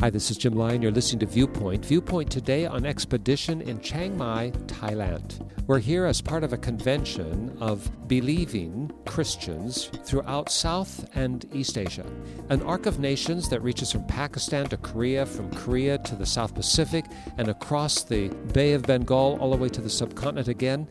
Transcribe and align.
Hi, 0.00 0.10
this 0.10 0.30
is 0.30 0.36
Jim 0.36 0.54
Lyon. 0.54 0.80
You're 0.80 0.92
listening 0.92 1.18
to 1.18 1.26
Viewpoint. 1.26 1.84
Viewpoint 1.84 2.30
today 2.30 2.66
on 2.66 2.86
expedition 2.86 3.60
in 3.60 3.80
Chiang 3.80 4.16
Mai, 4.16 4.52
Thailand. 4.66 5.44
We're 5.66 5.80
here 5.80 6.06
as 6.06 6.20
part 6.20 6.44
of 6.44 6.52
a 6.52 6.56
convention 6.56 7.58
of 7.60 7.90
believing 8.06 8.92
Christians 9.06 9.90
throughout 10.04 10.50
South 10.50 11.04
and 11.16 11.46
East 11.52 11.76
Asia. 11.76 12.06
An 12.48 12.62
arc 12.62 12.86
of 12.86 13.00
nations 13.00 13.48
that 13.48 13.60
reaches 13.60 13.90
from 13.90 14.06
Pakistan 14.06 14.66
to 14.66 14.76
Korea, 14.76 15.26
from 15.26 15.50
Korea 15.50 15.98
to 15.98 16.14
the 16.14 16.26
South 16.26 16.54
Pacific, 16.54 17.04
and 17.36 17.48
across 17.48 18.04
the 18.04 18.28
Bay 18.52 18.74
of 18.74 18.82
Bengal 18.82 19.36
all 19.40 19.50
the 19.50 19.56
way 19.56 19.68
to 19.68 19.80
the 19.80 19.90
subcontinent 19.90 20.46
again 20.46 20.86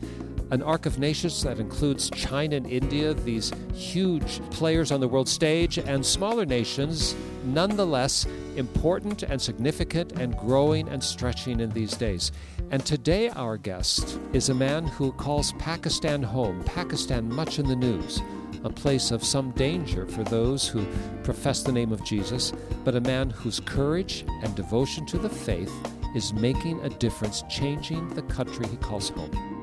an 0.50 0.62
arc 0.62 0.86
of 0.86 0.98
nations 0.98 1.42
that 1.42 1.58
includes 1.58 2.10
China 2.10 2.56
and 2.56 2.66
India, 2.66 3.14
these 3.14 3.52
huge 3.74 4.40
players 4.50 4.90
on 4.90 5.00
the 5.00 5.08
world 5.08 5.28
stage, 5.28 5.78
and 5.78 6.04
smaller 6.04 6.46
nations, 6.46 7.14
nonetheless 7.44 8.26
important 8.56 9.22
and 9.22 9.40
significant 9.40 10.12
and 10.12 10.36
growing 10.36 10.88
and 10.88 11.02
stretching 11.02 11.60
in 11.60 11.70
these 11.70 11.96
days. 11.96 12.32
And 12.70 12.84
today, 12.84 13.28
our 13.30 13.56
guest 13.56 14.18
is 14.32 14.48
a 14.48 14.54
man 14.54 14.86
who 14.86 15.12
calls 15.12 15.52
Pakistan 15.52 16.22
home, 16.22 16.62
Pakistan 16.64 17.32
much 17.32 17.58
in 17.58 17.66
the 17.68 17.76
news, 17.76 18.20
a 18.64 18.70
place 18.70 19.10
of 19.10 19.24
some 19.24 19.52
danger 19.52 20.06
for 20.06 20.24
those 20.24 20.66
who 20.66 20.84
profess 21.22 21.62
the 21.62 21.72
name 21.72 21.92
of 21.92 22.04
Jesus, 22.04 22.52
but 22.84 22.96
a 22.96 23.00
man 23.00 23.30
whose 23.30 23.60
courage 23.60 24.24
and 24.42 24.54
devotion 24.54 25.06
to 25.06 25.18
the 25.18 25.30
faith 25.30 25.72
is 26.14 26.32
making 26.32 26.80
a 26.80 26.88
difference, 26.88 27.42
changing 27.48 28.08
the 28.10 28.22
country 28.22 28.66
he 28.66 28.76
calls 28.78 29.10
home. 29.10 29.57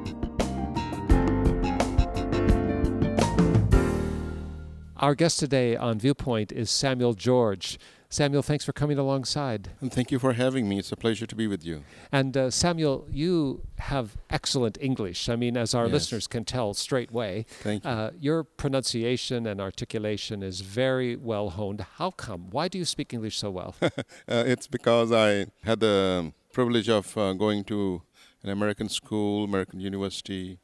Our 4.98 5.14
guest 5.14 5.40
today 5.40 5.76
on 5.76 6.00
Viewpoint 6.00 6.54
is 6.54 6.72
Samuel 6.72 7.16
George. 7.16 7.78
Samuel, 8.08 8.42
thanks 8.42 8.64
for 8.64 8.72
coming 8.72 8.98
alongside. 8.98 9.72
And 9.82 9.92
thank 9.92 10.10
you 10.10 10.20
for 10.20 10.32
having 10.32 10.70
me. 10.70 10.80
It's 10.80 10.94
a 10.94 10.96
pleasure 10.96 11.26
to 11.26 11.36
be 11.36 11.48
with 11.48 11.66
you. 11.66 11.84
And 12.14 12.38
uh, 12.38 12.50
Samuel, 12.50 13.06
you 13.12 13.64
have 13.80 14.16
excellent 14.30 14.78
English. 14.80 15.28
I 15.28 15.36
mean, 15.36 15.58
as 15.58 15.76
our 15.76 15.88
yes. 15.88 15.94
listeners 15.94 16.28
can 16.28 16.46
tell 16.46 16.74
straight 16.74 17.10
away, 17.10 17.46
thank 17.60 17.84
you. 17.84 17.90
Uh, 17.90 18.12
your 18.18 18.46
pronunciation 18.46 19.46
and 19.46 19.60
articulation 19.60 20.42
is 20.42 20.62
very 20.62 21.18
well 21.18 21.50
honed. 21.50 21.86
How 21.98 22.12
come? 22.12 22.50
Why 22.52 22.70
do 22.70 22.78
you 22.78 22.86
speak 22.86 23.14
English 23.14 23.38
so 23.38 23.52
well? 23.52 23.76
uh, 23.82 23.92
it's 24.28 24.68
because 24.68 25.12
I 25.12 25.48
had 25.66 25.82
the 25.82 26.32
privilege 26.54 26.88
of 26.88 27.18
uh, 27.18 27.34
going 27.34 27.66
to 27.66 28.02
an 28.44 28.50
American 28.50 28.88
school, 28.88 29.44
American 29.44 29.82
university, 29.82 30.60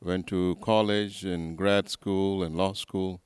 went 0.00 0.28
to 0.28 0.56
college 0.62 1.24
and 1.24 1.58
grad 1.58 1.90
school 1.90 2.42
and 2.42 2.56
law 2.56 2.72
school 2.72 3.20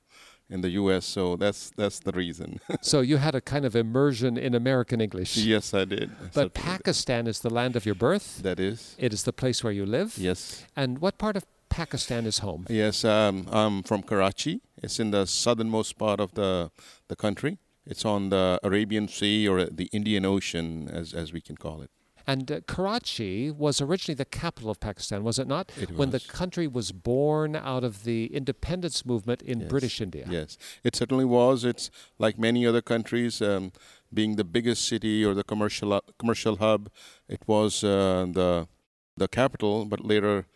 in 0.50 0.60
the 0.60 0.70
U.S. 0.70 1.06
So 1.06 1.36
that's 1.36 1.70
that's 1.76 2.00
the 2.00 2.12
reason. 2.12 2.60
so 2.82 3.00
you 3.00 3.16
had 3.18 3.34
a 3.34 3.40
kind 3.40 3.64
of 3.64 3.74
immersion 3.76 4.36
in 4.36 4.54
American 4.54 5.00
English. 5.00 5.36
Yes, 5.36 5.72
I 5.72 5.84
did. 5.84 6.10
But 6.34 6.54
Pakistan 6.54 7.26
is 7.26 7.40
the 7.40 7.50
land 7.50 7.76
of 7.76 7.86
your 7.86 7.94
birth. 7.94 8.42
That 8.42 8.60
is. 8.60 8.96
It 8.98 9.12
is 9.12 9.22
the 9.22 9.32
place 9.32 9.64
where 9.64 9.72
you 9.72 9.86
live. 9.86 10.18
Yes. 10.18 10.64
And 10.76 10.98
what 10.98 11.16
part 11.18 11.36
of 11.36 11.44
Pakistan 11.68 12.26
is 12.26 12.38
home? 12.38 12.66
Yes, 12.68 13.04
um, 13.04 13.46
I'm 13.50 13.82
from 13.82 14.02
Karachi. 14.02 14.60
It's 14.82 14.98
in 14.98 15.12
the 15.12 15.26
southernmost 15.26 15.96
part 15.98 16.20
of 16.20 16.34
the 16.34 16.70
the 17.08 17.16
country. 17.16 17.58
It's 17.86 18.04
on 18.04 18.30
the 18.30 18.58
Arabian 18.62 19.08
Sea 19.08 19.48
or 19.48 19.64
the 19.64 19.88
Indian 19.92 20.24
Ocean, 20.24 20.88
as 20.92 21.14
as 21.14 21.32
we 21.32 21.40
can 21.40 21.56
call 21.56 21.80
it. 21.82 21.90
And 22.30 22.50
uh, 22.50 22.60
Karachi 22.72 23.50
was 23.50 23.80
originally 23.80 24.14
the 24.14 24.30
capital 24.42 24.70
of 24.70 24.78
Pakistan, 24.78 25.24
was 25.24 25.36
it 25.42 25.48
not? 25.48 25.72
It 25.76 25.90
when 25.98 26.10
the 26.10 26.20
country 26.20 26.66
was 26.78 26.92
born 26.92 27.56
out 27.56 27.82
of 27.82 28.04
the 28.04 28.20
independence 28.40 29.04
movement 29.04 29.42
in 29.42 29.60
yes. 29.60 29.68
British 29.68 30.00
India. 30.00 30.26
Yes, 30.30 30.56
it 30.84 30.94
certainly 30.94 31.24
was. 31.24 31.64
It's 31.64 31.90
like 32.18 32.38
many 32.38 32.64
other 32.70 32.82
countries, 32.82 33.42
um, 33.42 33.72
being 34.14 34.36
the 34.36 34.44
biggest 34.44 34.86
city 34.92 35.24
or 35.24 35.34
the 35.34 35.42
commercial 35.52 35.92
uh, 35.92 36.00
commercial 36.20 36.56
hub. 36.64 36.88
It 37.28 37.42
was 37.48 37.82
uh, 37.82 38.26
the 38.38 38.68
the 39.16 39.28
capital, 39.40 39.84
but 39.84 40.00
later, 40.12 40.46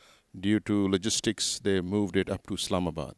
due 0.46 0.60
to 0.60 0.88
logistics, 0.96 1.58
they 1.58 1.80
moved 1.80 2.16
it 2.16 2.30
up 2.30 2.46
to 2.46 2.54
Islamabad. 2.54 3.14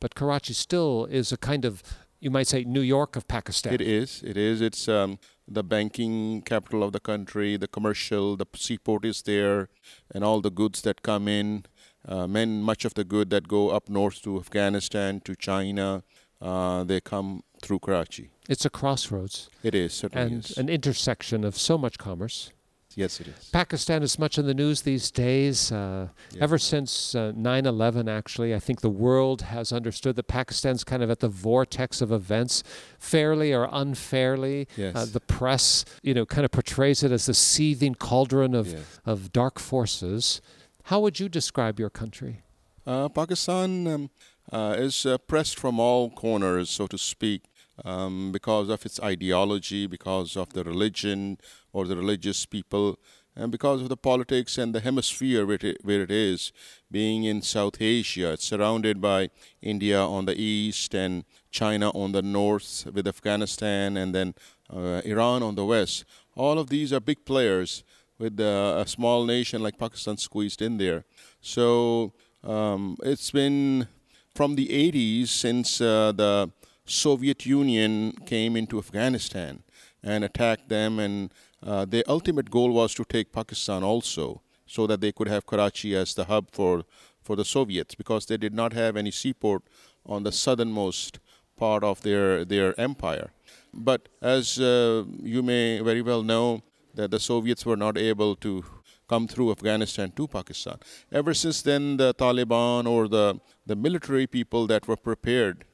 But 0.00 0.14
Karachi 0.14 0.54
still 0.54 1.04
is 1.04 1.32
a 1.32 1.36
kind 1.36 1.66
of 1.66 1.82
you 2.20 2.30
might 2.30 2.46
say 2.46 2.64
New 2.64 2.80
York 2.82 3.16
of 3.16 3.26
Pakistan. 3.26 3.72
It 3.74 3.80
is. 3.80 4.22
It 4.24 4.36
is. 4.36 4.60
It's 4.60 4.88
um, 4.88 5.18
the 5.48 5.64
banking 5.64 6.42
capital 6.42 6.82
of 6.82 6.92
the 6.92 7.00
country, 7.00 7.56
the 7.56 7.68
commercial, 7.68 8.36
the 8.36 8.46
seaport 8.54 9.04
is 9.04 9.22
there, 9.22 9.68
and 10.14 10.22
all 10.22 10.40
the 10.40 10.50
goods 10.50 10.82
that 10.82 11.02
come 11.02 11.26
in. 11.28 11.64
Uh, 12.06 12.26
men, 12.26 12.62
much 12.62 12.84
of 12.84 12.94
the 12.94 13.04
good 13.04 13.28
that 13.30 13.46
go 13.48 13.70
up 13.70 13.88
north 13.88 14.22
to 14.22 14.38
Afghanistan, 14.38 15.20
to 15.20 15.34
China, 15.36 16.02
uh, 16.40 16.82
they 16.84 17.00
come 17.00 17.42
through 17.62 17.78
Karachi. 17.78 18.30
It's 18.48 18.64
a 18.64 18.70
crossroads. 18.70 19.50
It 19.62 19.74
is, 19.74 19.92
certainly 19.92 20.34
And 20.36 20.44
is. 20.44 20.56
an 20.56 20.68
intersection 20.68 21.44
of 21.44 21.58
so 21.58 21.76
much 21.76 21.98
commerce. 21.98 22.52
Yes, 22.96 23.20
it 23.20 23.28
is. 23.28 23.50
Pakistan 23.52 24.02
is 24.02 24.18
much 24.18 24.36
in 24.36 24.46
the 24.46 24.54
news 24.54 24.82
these 24.82 25.10
days. 25.10 25.70
Uh, 25.70 26.08
yeah. 26.32 26.42
Ever 26.42 26.58
since 26.58 27.14
uh, 27.14 27.32
9 27.36 27.66
uh, 27.66 27.70
11, 27.70 28.08
actually, 28.08 28.54
I 28.54 28.58
think 28.58 28.80
the 28.80 28.90
world 28.90 29.42
has 29.42 29.72
understood 29.72 30.16
that 30.16 30.24
Pakistan's 30.24 30.82
kind 30.82 31.02
of 31.02 31.10
at 31.10 31.20
the 31.20 31.28
vortex 31.28 32.00
of 32.00 32.10
events, 32.10 32.64
fairly 32.98 33.52
or 33.52 33.68
unfairly. 33.70 34.66
Yes. 34.76 34.96
Uh, 34.96 35.04
the 35.04 35.20
press, 35.20 35.84
you 36.02 36.14
know, 36.14 36.26
kind 36.26 36.44
of 36.44 36.50
portrays 36.50 37.02
it 37.02 37.12
as 37.12 37.26
the 37.26 37.34
seething 37.34 37.94
cauldron 37.94 38.54
of, 38.54 38.68
yes. 38.68 39.00
of 39.06 39.32
dark 39.32 39.60
forces. 39.60 40.40
How 40.84 40.98
would 41.00 41.20
you 41.20 41.28
describe 41.28 41.78
your 41.78 41.90
country? 41.90 42.42
Uh, 42.84 43.08
Pakistan 43.08 43.86
um, 43.86 44.10
uh, 44.50 44.74
is 44.76 45.06
pressed 45.28 45.58
from 45.58 45.78
all 45.78 46.10
corners, 46.10 46.70
so 46.70 46.88
to 46.88 46.98
speak 46.98 47.42
um, 47.84 48.32
because 48.32 48.68
of 48.68 48.84
its 48.84 49.00
ideology, 49.00 49.86
because 49.86 50.36
of 50.36 50.52
the 50.52 50.64
religion 50.64 51.38
or 51.72 51.86
the 51.86 51.96
religious 51.96 52.46
people, 52.46 52.98
and 53.36 53.52
because 53.52 53.80
of 53.80 53.88
the 53.88 53.96
politics 53.96 54.58
and 54.58 54.74
the 54.74 54.80
hemisphere 54.80 55.46
where 55.46 55.58
it, 55.60 55.78
where 55.82 56.02
it 56.02 56.10
is, 56.10 56.52
being 56.90 57.24
in 57.24 57.42
South 57.42 57.80
Asia. 57.80 58.32
It's 58.32 58.44
surrounded 58.44 59.00
by 59.00 59.30
India 59.62 60.00
on 60.00 60.26
the 60.26 60.38
east 60.38 60.94
and 60.94 61.24
China 61.50 61.90
on 61.90 62.12
the 62.12 62.22
north, 62.22 62.86
with 62.92 63.06
Afghanistan 63.06 63.96
and 63.96 64.14
then 64.14 64.34
uh, 64.68 65.00
Iran 65.04 65.42
on 65.42 65.54
the 65.54 65.64
west. 65.64 66.04
All 66.34 66.58
of 66.58 66.68
these 66.68 66.92
are 66.92 67.00
big 67.00 67.24
players 67.24 67.84
with 68.18 68.38
uh, 68.38 68.82
a 68.84 68.86
small 68.86 69.24
nation 69.24 69.62
like 69.62 69.78
Pakistan 69.78 70.16
squeezed 70.16 70.60
in 70.60 70.76
there. 70.76 71.04
So 71.40 72.12
um, 72.44 72.96
it's 73.02 73.30
been 73.30 73.88
from 74.34 74.56
the 74.56 74.68
80s 74.68 75.28
since 75.28 75.80
uh, 75.80 76.12
the 76.12 76.50
Soviet 76.90 77.46
Union 77.46 78.12
came 78.26 78.56
into 78.56 78.78
Afghanistan 78.78 79.62
and 80.02 80.24
attacked 80.24 80.68
them, 80.68 80.98
and 80.98 81.32
uh, 81.62 81.84
their 81.84 82.02
ultimate 82.08 82.50
goal 82.50 82.72
was 82.72 82.94
to 82.94 83.04
take 83.04 83.32
Pakistan 83.32 83.84
also, 83.84 84.42
so 84.66 84.86
that 84.86 85.00
they 85.00 85.12
could 85.12 85.28
have 85.28 85.46
Karachi 85.46 85.94
as 85.94 86.14
the 86.14 86.24
hub 86.24 86.50
for 86.50 86.84
for 87.22 87.36
the 87.36 87.44
Soviets, 87.44 87.94
because 87.94 88.26
they 88.26 88.36
did 88.36 88.54
not 88.54 88.72
have 88.72 88.96
any 88.96 89.10
seaport 89.10 89.62
on 90.04 90.24
the 90.24 90.32
southernmost 90.32 91.20
part 91.56 91.84
of 91.84 92.00
their 92.02 92.44
their 92.44 92.78
empire. 92.80 93.30
But 93.72 94.08
as 94.20 94.58
uh, 94.58 95.04
you 95.22 95.42
may 95.42 95.80
very 95.80 96.02
well 96.02 96.22
know, 96.22 96.62
that 96.94 97.10
the 97.10 97.20
Soviets 97.20 97.64
were 97.64 97.76
not 97.76 97.96
able 97.98 98.34
to 98.36 98.64
come 99.08 99.28
through 99.28 99.50
Afghanistan 99.52 100.12
to 100.16 100.26
Pakistan. 100.26 100.78
Ever 101.12 101.34
since 101.34 101.62
then, 101.62 101.98
the 101.98 102.14
Taliban 102.14 102.86
or 102.86 103.06
the 103.06 103.40
the 103.66 103.76
military 103.76 104.26
people 104.26 104.66
that 104.66 104.88
were 104.88 104.96
prepared 104.96 105.64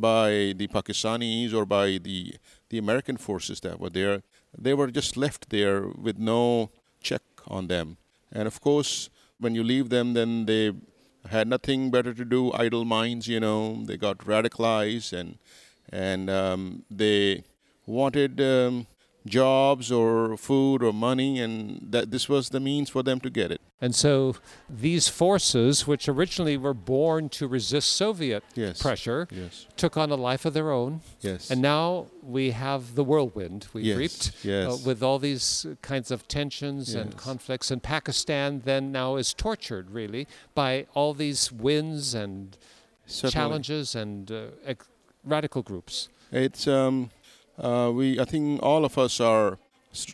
by 0.00 0.54
the 0.56 0.68
Pakistanis 0.68 1.52
or 1.54 1.64
by 1.66 1.98
the 1.98 2.34
the 2.70 2.78
American 2.78 3.16
forces 3.16 3.60
that 3.60 3.80
were 3.80 3.90
there. 3.90 4.22
They 4.56 4.74
were 4.74 4.90
just 4.90 5.16
left 5.16 5.50
there 5.50 5.88
with 5.88 6.18
no 6.18 6.70
check 7.00 7.22
on 7.46 7.68
them. 7.68 7.96
And 8.32 8.46
of 8.46 8.60
course, 8.60 9.10
when 9.38 9.54
you 9.54 9.62
leave 9.64 9.88
them, 9.88 10.14
then 10.14 10.46
they 10.46 10.72
had 11.30 11.48
nothing 11.48 11.90
better 11.90 12.12
to 12.14 12.24
do. 12.24 12.52
Idle 12.52 12.84
minds, 12.84 13.28
you 13.28 13.40
know. 13.40 13.84
They 13.84 13.96
got 13.96 14.18
radicalized 14.18 15.12
and 15.12 15.38
and 15.90 16.28
um, 16.28 16.84
they 16.90 17.44
wanted 17.86 18.40
um, 18.40 18.86
jobs 19.26 19.92
or 19.92 20.36
food 20.36 20.82
or 20.82 20.92
money, 20.92 21.40
and 21.40 21.80
that 21.90 22.10
this 22.10 22.28
was 22.28 22.50
the 22.50 22.60
means 22.60 22.90
for 22.90 23.02
them 23.02 23.20
to 23.20 23.30
get 23.30 23.50
it. 23.50 23.60
And 23.80 23.94
so 23.94 24.34
these 24.68 25.06
forces, 25.08 25.86
which 25.86 26.08
originally 26.08 26.56
were 26.56 26.74
born 26.74 27.28
to 27.30 27.46
resist 27.46 27.92
Soviet 27.92 28.42
yes. 28.54 28.82
pressure, 28.82 29.28
yes. 29.30 29.66
took 29.76 29.96
on 29.96 30.10
a 30.10 30.16
life 30.16 30.44
of 30.44 30.52
their 30.52 30.72
own. 30.72 31.00
Yes. 31.20 31.50
And 31.50 31.62
now 31.62 32.06
we 32.22 32.50
have 32.50 32.96
the 32.96 33.04
whirlwind 33.04 33.68
we've 33.72 33.96
reaped 33.96 34.32
yes. 34.42 34.68
Uh, 34.68 34.78
with 34.84 35.02
all 35.02 35.20
these 35.20 35.66
kinds 35.80 36.10
of 36.10 36.26
tensions 36.26 36.94
and 36.94 37.16
conflicts. 37.16 37.70
And 37.70 37.80
Pakistan 37.80 38.62
then 38.64 38.90
now 38.90 39.14
is 39.16 39.32
tortured, 39.32 39.90
really, 39.90 40.26
by 40.54 40.86
all 40.94 41.14
these 41.14 41.52
winds 41.52 42.14
and 42.14 42.56
Certainly. 43.06 43.32
challenges 43.32 43.94
and 43.94 44.30
uh, 44.32 44.46
ex- 44.64 44.88
radical 45.24 45.62
groups. 45.62 46.08
It's 46.32 46.66
um, 46.66 47.10
uh, 47.58 47.90
we 47.94 48.20
I 48.20 48.24
think 48.24 48.62
all 48.62 48.84
of 48.84 48.98
us 48.98 49.20
are 49.20 49.58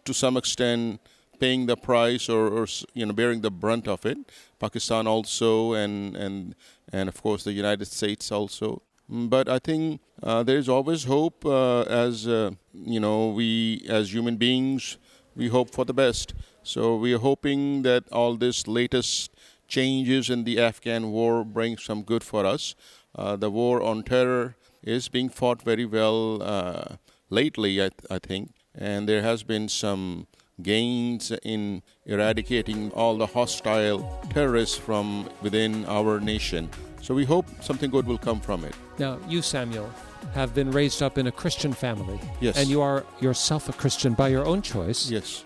to 0.05 0.15
some 0.15 0.37
extent 0.37 1.01
paying 1.41 1.67
the 1.67 1.77
price 1.77 2.29
or, 2.29 2.47
or, 2.47 2.67
you 2.95 3.05
know 3.07 3.13
bearing 3.13 3.41
the 3.41 3.51
brunt 3.51 3.89
of 3.89 4.07
it. 4.07 4.19
Pakistan 4.59 5.07
also, 5.07 5.75
and 5.75 6.17
and 6.17 6.55
and 6.93 7.09
of 7.09 7.23
course 7.23 7.45
the 7.45 7.53
United 7.53 7.87
States 7.87 8.33
also. 8.33 8.83
Mm, 9.11 9.29
but 9.29 9.49
I 9.49 9.59
think 9.59 10.01
uh, 10.23 10.43
there 10.43 10.59
is 10.59 10.69
always 10.69 11.05
hope. 11.05 11.45
Uh, 11.45 11.83
as 11.83 12.27
uh, 12.27 12.53
you 12.73 13.01
know, 13.01 13.29
we 13.29 13.85
as 13.89 14.15
human 14.15 14.37
beings, 14.37 14.99
we 15.37 15.49
hope 15.49 15.71
for 15.71 15.85
the 15.85 15.95
best. 15.95 16.35
So 16.63 16.97
we 16.97 17.13
are 17.13 17.19
hoping 17.19 17.83
that 17.83 18.05
all 18.11 18.37
this 18.37 18.67
latest 18.67 19.31
changes 19.69 20.31
in 20.31 20.45
the 20.45 20.59
Afghan 20.61 21.11
war 21.11 21.45
bring 21.45 21.77
some 21.77 22.03
good 22.03 22.25
for 22.25 22.47
us. 22.47 22.75
Uh, 23.15 23.37
the 23.37 23.51
war 23.51 23.83
on 23.83 24.03
terror 24.03 24.57
is 24.83 25.09
being 25.09 25.29
fought 25.29 25.63
very 25.63 25.85
well 25.85 26.43
uh, 26.43 26.97
lately, 27.35 27.81
I, 27.81 27.89
th- 27.89 28.07
I 28.11 28.19
think, 28.19 28.53
and 28.75 29.09
there 29.09 29.23
has 29.23 29.43
been 29.43 29.69
some 29.69 30.27
gains 30.63 31.33
in 31.43 31.83
eradicating 32.07 32.93
all 32.93 33.17
the 33.17 33.27
hostile 33.27 34.23
terrorists 34.31 34.77
from 34.77 35.29
within 35.43 35.85
our 35.87 36.21
nation. 36.21 36.71
So 37.03 37.15
we 37.15 37.25
hope 37.25 37.47
something 37.61 37.91
good 37.91 38.07
will 38.07 38.19
come 38.19 38.41
from 38.41 38.65
it. 38.65 38.75
Now, 38.99 39.19
you, 39.29 39.43
Samuel, 39.43 39.91
have 40.33 40.55
been 40.55 40.71
raised 40.71 41.03
up 41.03 41.19
in 41.19 41.27
a 41.27 41.33
Christian 41.33 41.73
family. 41.73 42.19
Yes. 42.41 42.57
And 42.57 42.69
you 42.69 42.81
are 42.81 43.05
yourself 43.21 43.69
a 43.69 43.73
Christian 43.73 44.15
by 44.15 44.29
your 44.29 44.47
own 44.47 44.63
choice. 44.63 45.11
Yes. 45.11 45.45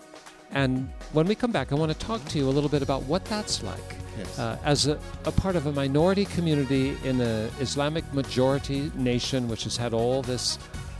And 0.51 0.89
when 1.13 1.27
we 1.27 1.35
come 1.35 1.51
back, 1.51 1.71
I 1.71 1.75
want 1.75 1.91
to 1.91 1.97
talk 1.97 2.23
to 2.29 2.37
you 2.37 2.47
a 2.47 2.51
little 2.51 2.69
bit 2.69 2.81
about 2.81 3.03
what 3.03 3.25
that's 3.25 3.61
like. 3.61 3.95
Yes. 4.17 4.39
Uh, 4.39 4.57
as 4.63 4.87
a, 4.87 4.97
a 5.25 5.31
part 5.31 5.55
of 5.55 5.65
a 5.65 5.71
minority 5.71 6.25
community 6.25 6.97
in 7.03 7.21
an 7.21 7.51
Islamic 7.59 8.11
majority 8.13 8.91
nation 8.95 9.47
which 9.47 9.63
has 9.63 9.77
had 9.77 9.93
all 9.93 10.21
this 10.21 10.57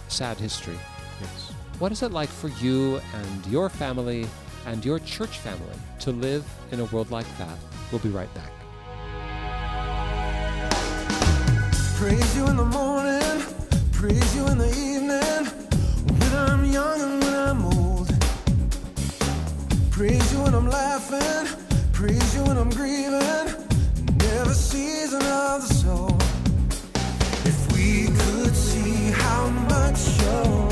sad 0.10 0.38
history. 0.38 0.78
yes. 1.22 1.52
What 1.80 1.92
is 1.92 2.04
it 2.04 2.12
like 2.12 2.30
for 2.30 2.50
you 2.50 3.00
and 3.14 3.48
your 3.48 3.70
family 3.70 4.28
and 4.66 4.84
your 4.84 5.00
church 5.00 5.38
family 5.40 5.78
to 6.02 6.12
live 6.12 6.44
in 6.72 6.80
a 6.82 6.86
world 6.86 7.10
like 7.12 7.28
that? 7.38 7.58
We'll 7.92 8.00
be 8.02 8.10
right 8.10 8.34
back. 8.34 8.52
Praise 11.96 12.38
you 12.38 12.48
in 12.48 12.58
the 12.58 12.66
morning, 12.66 13.44
praise 13.92 14.36
you 14.36 14.48
in 14.48 14.58
the 14.58 14.70
evening, 14.70 15.46
when 16.20 16.34
I'm 16.36 16.66
young 16.66 17.02
and 17.02 17.24
when 17.24 17.34
I'm 17.34 17.66
old. 17.66 18.10
Praise 19.92 20.34
you 20.34 20.42
when 20.42 20.54
I'm 20.56 20.70
laughing, 20.70 21.48
praise 21.94 22.36
you 22.36 22.44
when 22.44 22.58
I'm 22.58 22.70
grieving, 22.70 23.20
never 24.18 24.54
season 24.54 25.22
of 25.22 25.68
the 25.68 25.74
soul. 25.74 26.19
Much 30.30 30.69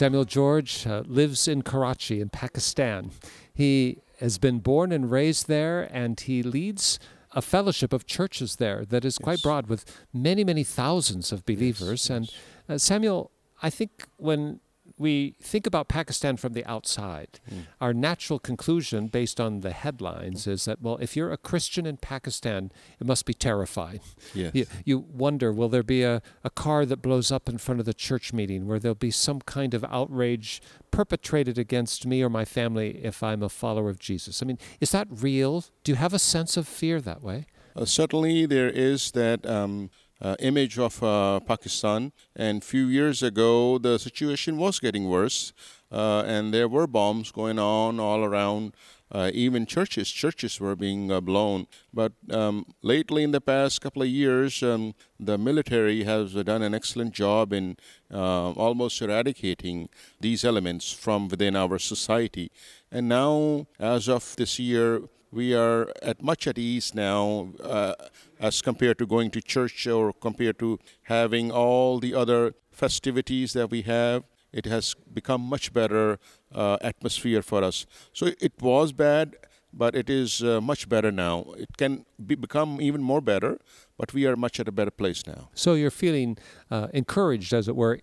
Samuel 0.00 0.24
George 0.24 0.86
uh, 0.86 1.02
lives 1.06 1.46
in 1.46 1.60
Karachi 1.60 2.22
in 2.22 2.30
Pakistan. 2.30 3.10
He 3.52 3.98
has 4.18 4.38
been 4.38 4.60
born 4.60 4.92
and 4.92 5.10
raised 5.10 5.46
there, 5.46 5.90
and 5.92 6.18
he 6.18 6.42
leads 6.42 6.98
a 7.32 7.42
fellowship 7.42 7.92
of 7.92 8.06
churches 8.06 8.56
there 8.56 8.86
that 8.86 9.04
is 9.04 9.18
quite 9.18 9.40
Yes. 9.40 9.42
broad 9.42 9.66
with 9.66 9.84
many, 10.10 10.42
many 10.42 10.64
thousands 10.64 11.32
of 11.32 11.44
believers. 11.44 12.08
And 12.08 12.32
uh, 12.66 12.78
Samuel, 12.78 13.30
I 13.62 13.68
think 13.68 13.90
when 14.16 14.60
we 15.00 15.34
think 15.40 15.66
about 15.66 15.88
Pakistan 15.88 16.36
from 16.36 16.52
the 16.52 16.64
outside, 16.66 17.40
our 17.80 17.94
natural 17.94 18.38
conclusion 18.38 19.06
based 19.06 19.40
on 19.40 19.60
the 19.60 19.72
headlines 19.72 20.46
is 20.46 20.66
that, 20.66 20.82
well, 20.82 20.98
if 21.00 21.16
you're 21.16 21.32
a 21.32 21.38
Christian 21.38 21.86
in 21.86 21.96
Pakistan, 21.96 22.70
it 23.00 23.06
must 23.06 23.24
be 23.24 23.32
terrifying. 23.32 24.00
Yes. 24.34 24.54
You, 24.54 24.66
you 24.84 24.98
wonder, 24.98 25.52
will 25.52 25.70
there 25.70 25.82
be 25.82 26.02
a, 26.02 26.20
a 26.44 26.50
car 26.50 26.84
that 26.84 27.00
blows 27.00 27.32
up 27.32 27.48
in 27.48 27.56
front 27.56 27.80
of 27.80 27.86
the 27.86 27.94
church 27.94 28.34
meeting 28.34 28.66
where 28.66 28.78
there'll 28.78 28.94
be 28.94 29.10
some 29.10 29.40
kind 29.40 29.72
of 29.72 29.82
outrage 29.84 30.60
perpetrated 30.90 31.56
against 31.56 32.06
me 32.06 32.22
or 32.22 32.28
my 32.28 32.44
family 32.44 33.00
if 33.02 33.22
I'm 33.22 33.42
a 33.42 33.48
follower 33.48 33.88
of 33.88 33.98
Jesus? 33.98 34.42
I 34.42 34.44
mean, 34.44 34.58
is 34.80 34.92
that 34.92 35.08
real? 35.10 35.64
Do 35.82 35.92
you 35.92 35.96
have 35.96 36.12
a 36.12 36.18
sense 36.18 36.58
of 36.58 36.68
fear 36.68 37.00
that 37.00 37.22
way? 37.22 37.46
Uh, 37.74 37.86
certainly, 37.86 38.44
there 38.44 38.68
is 38.68 39.12
that 39.12 39.46
um, 39.46 39.88
uh, 40.20 40.36
image 40.40 40.78
of 40.78 41.02
uh, 41.02 41.40
Pakistan, 41.40 42.12
and 42.36 42.62
few 42.62 42.86
years 42.86 43.22
ago, 43.22 43.78
the 43.78 43.98
situation 43.98 44.56
was 44.56 44.78
getting 44.80 45.08
worse, 45.08 45.52
uh, 45.90 46.22
and 46.26 46.52
there 46.52 46.68
were 46.68 46.86
bombs 46.86 47.32
going 47.32 47.58
on 47.58 47.98
all 47.98 48.24
around. 48.24 48.74
Uh, 49.12 49.28
even 49.34 49.66
churches, 49.66 50.08
churches 50.08 50.60
were 50.60 50.76
being 50.76 51.10
uh, 51.10 51.20
blown. 51.20 51.66
But 51.92 52.12
um, 52.30 52.64
lately, 52.80 53.24
in 53.24 53.32
the 53.32 53.40
past 53.40 53.80
couple 53.80 54.02
of 54.02 54.08
years, 54.08 54.62
um, 54.62 54.94
the 55.18 55.36
military 55.36 56.04
has 56.04 56.34
done 56.34 56.62
an 56.62 56.74
excellent 56.74 57.12
job 57.12 57.52
in 57.52 57.76
uh, 58.14 58.52
almost 58.52 59.02
eradicating 59.02 59.88
these 60.20 60.44
elements 60.44 60.92
from 60.92 61.26
within 61.26 61.56
our 61.56 61.80
society. 61.80 62.52
And 62.92 63.08
now, 63.08 63.66
as 63.80 64.08
of 64.08 64.36
this 64.36 64.60
year, 64.60 65.02
we 65.32 65.54
are 65.54 65.92
at 66.02 66.22
much 66.22 66.46
at 66.46 66.58
ease 66.58 66.94
now 66.94 67.52
uh, 67.62 67.94
as 68.38 68.62
compared 68.62 68.98
to 68.98 69.06
going 69.06 69.30
to 69.30 69.40
church 69.40 69.86
or 69.86 70.12
compared 70.12 70.58
to 70.58 70.78
having 71.02 71.50
all 71.50 72.00
the 72.00 72.14
other 72.14 72.54
festivities 72.72 73.52
that 73.52 73.70
we 73.70 73.82
have. 73.82 74.24
It 74.52 74.66
has 74.66 74.94
become 75.12 75.42
much 75.42 75.72
better 75.72 76.18
uh, 76.52 76.78
atmosphere 76.80 77.42
for 77.42 77.62
us. 77.62 77.86
So 78.12 78.26
it 78.40 78.54
was 78.60 78.92
bad 78.92 79.36
but 79.72 79.94
it 79.94 80.10
is 80.10 80.42
uh, 80.42 80.60
much 80.60 80.88
better 80.88 81.12
now. 81.12 81.44
It 81.56 81.76
can 81.76 82.04
be, 82.26 82.34
become 82.34 82.80
even 82.80 83.02
more 83.02 83.20
better 83.20 83.58
but 83.96 84.14
we 84.14 84.26
are 84.26 84.34
much 84.34 84.58
at 84.58 84.66
a 84.66 84.72
better 84.72 84.90
place 84.90 85.26
now. 85.26 85.50
So 85.54 85.74
you're 85.74 85.90
feeling 85.90 86.38
uh, 86.70 86.88
encouraged, 86.94 87.52
as 87.52 87.68
it 87.68 87.76
were, 87.76 88.00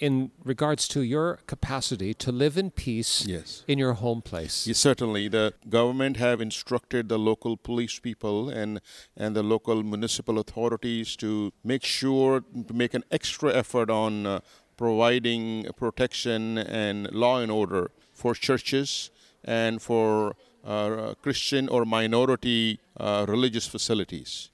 in 0.00 0.30
regards 0.44 0.88
to 0.88 1.02
your 1.02 1.38
capacity 1.46 2.14
to 2.14 2.32
live 2.32 2.56
in 2.56 2.70
peace 2.70 3.26
Yes. 3.26 3.64
in 3.68 3.78
your 3.78 3.92
home 3.92 4.22
place. 4.22 4.66
Yes, 4.66 4.78
certainly, 4.78 5.28
the 5.28 5.52
government 5.68 6.16
have 6.16 6.40
instructed 6.40 7.08
the 7.08 7.18
local 7.18 7.56
police 7.56 7.98
people 8.00 8.48
and 8.48 8.80
and 9.16 9.36
the 9.36 9.42
local 9.42 9.82
municipal 9.82 10.38
authorities 10.38 11.16
to 11.16 11.52
make 11.62 11.84
sure 11.84 12.40
to 12.68 12.74
make 12.74 12.94
an 12.94 13.04
extra 13.10 13.54
effort 13.54 13.90
on 13.90 14.26
uh, 14.26 14.40
providing 14.76 15.66
protection 15.76 16.56
and 16.58 17.12
law 17.12 17.38
and 17.42 17.52
order 17.52 17.90
for 18.12 18.34
churches 18.34 19.10
and 19.44 19.82
for 19.82 20.34
uh, 20.64 21.14
Christian 21.22 21.68
or 21.68 21.84
minority 21.84 22.80
uh, 22.98 23.24
religious 23.28 23.66
facilities. 23.66 24.50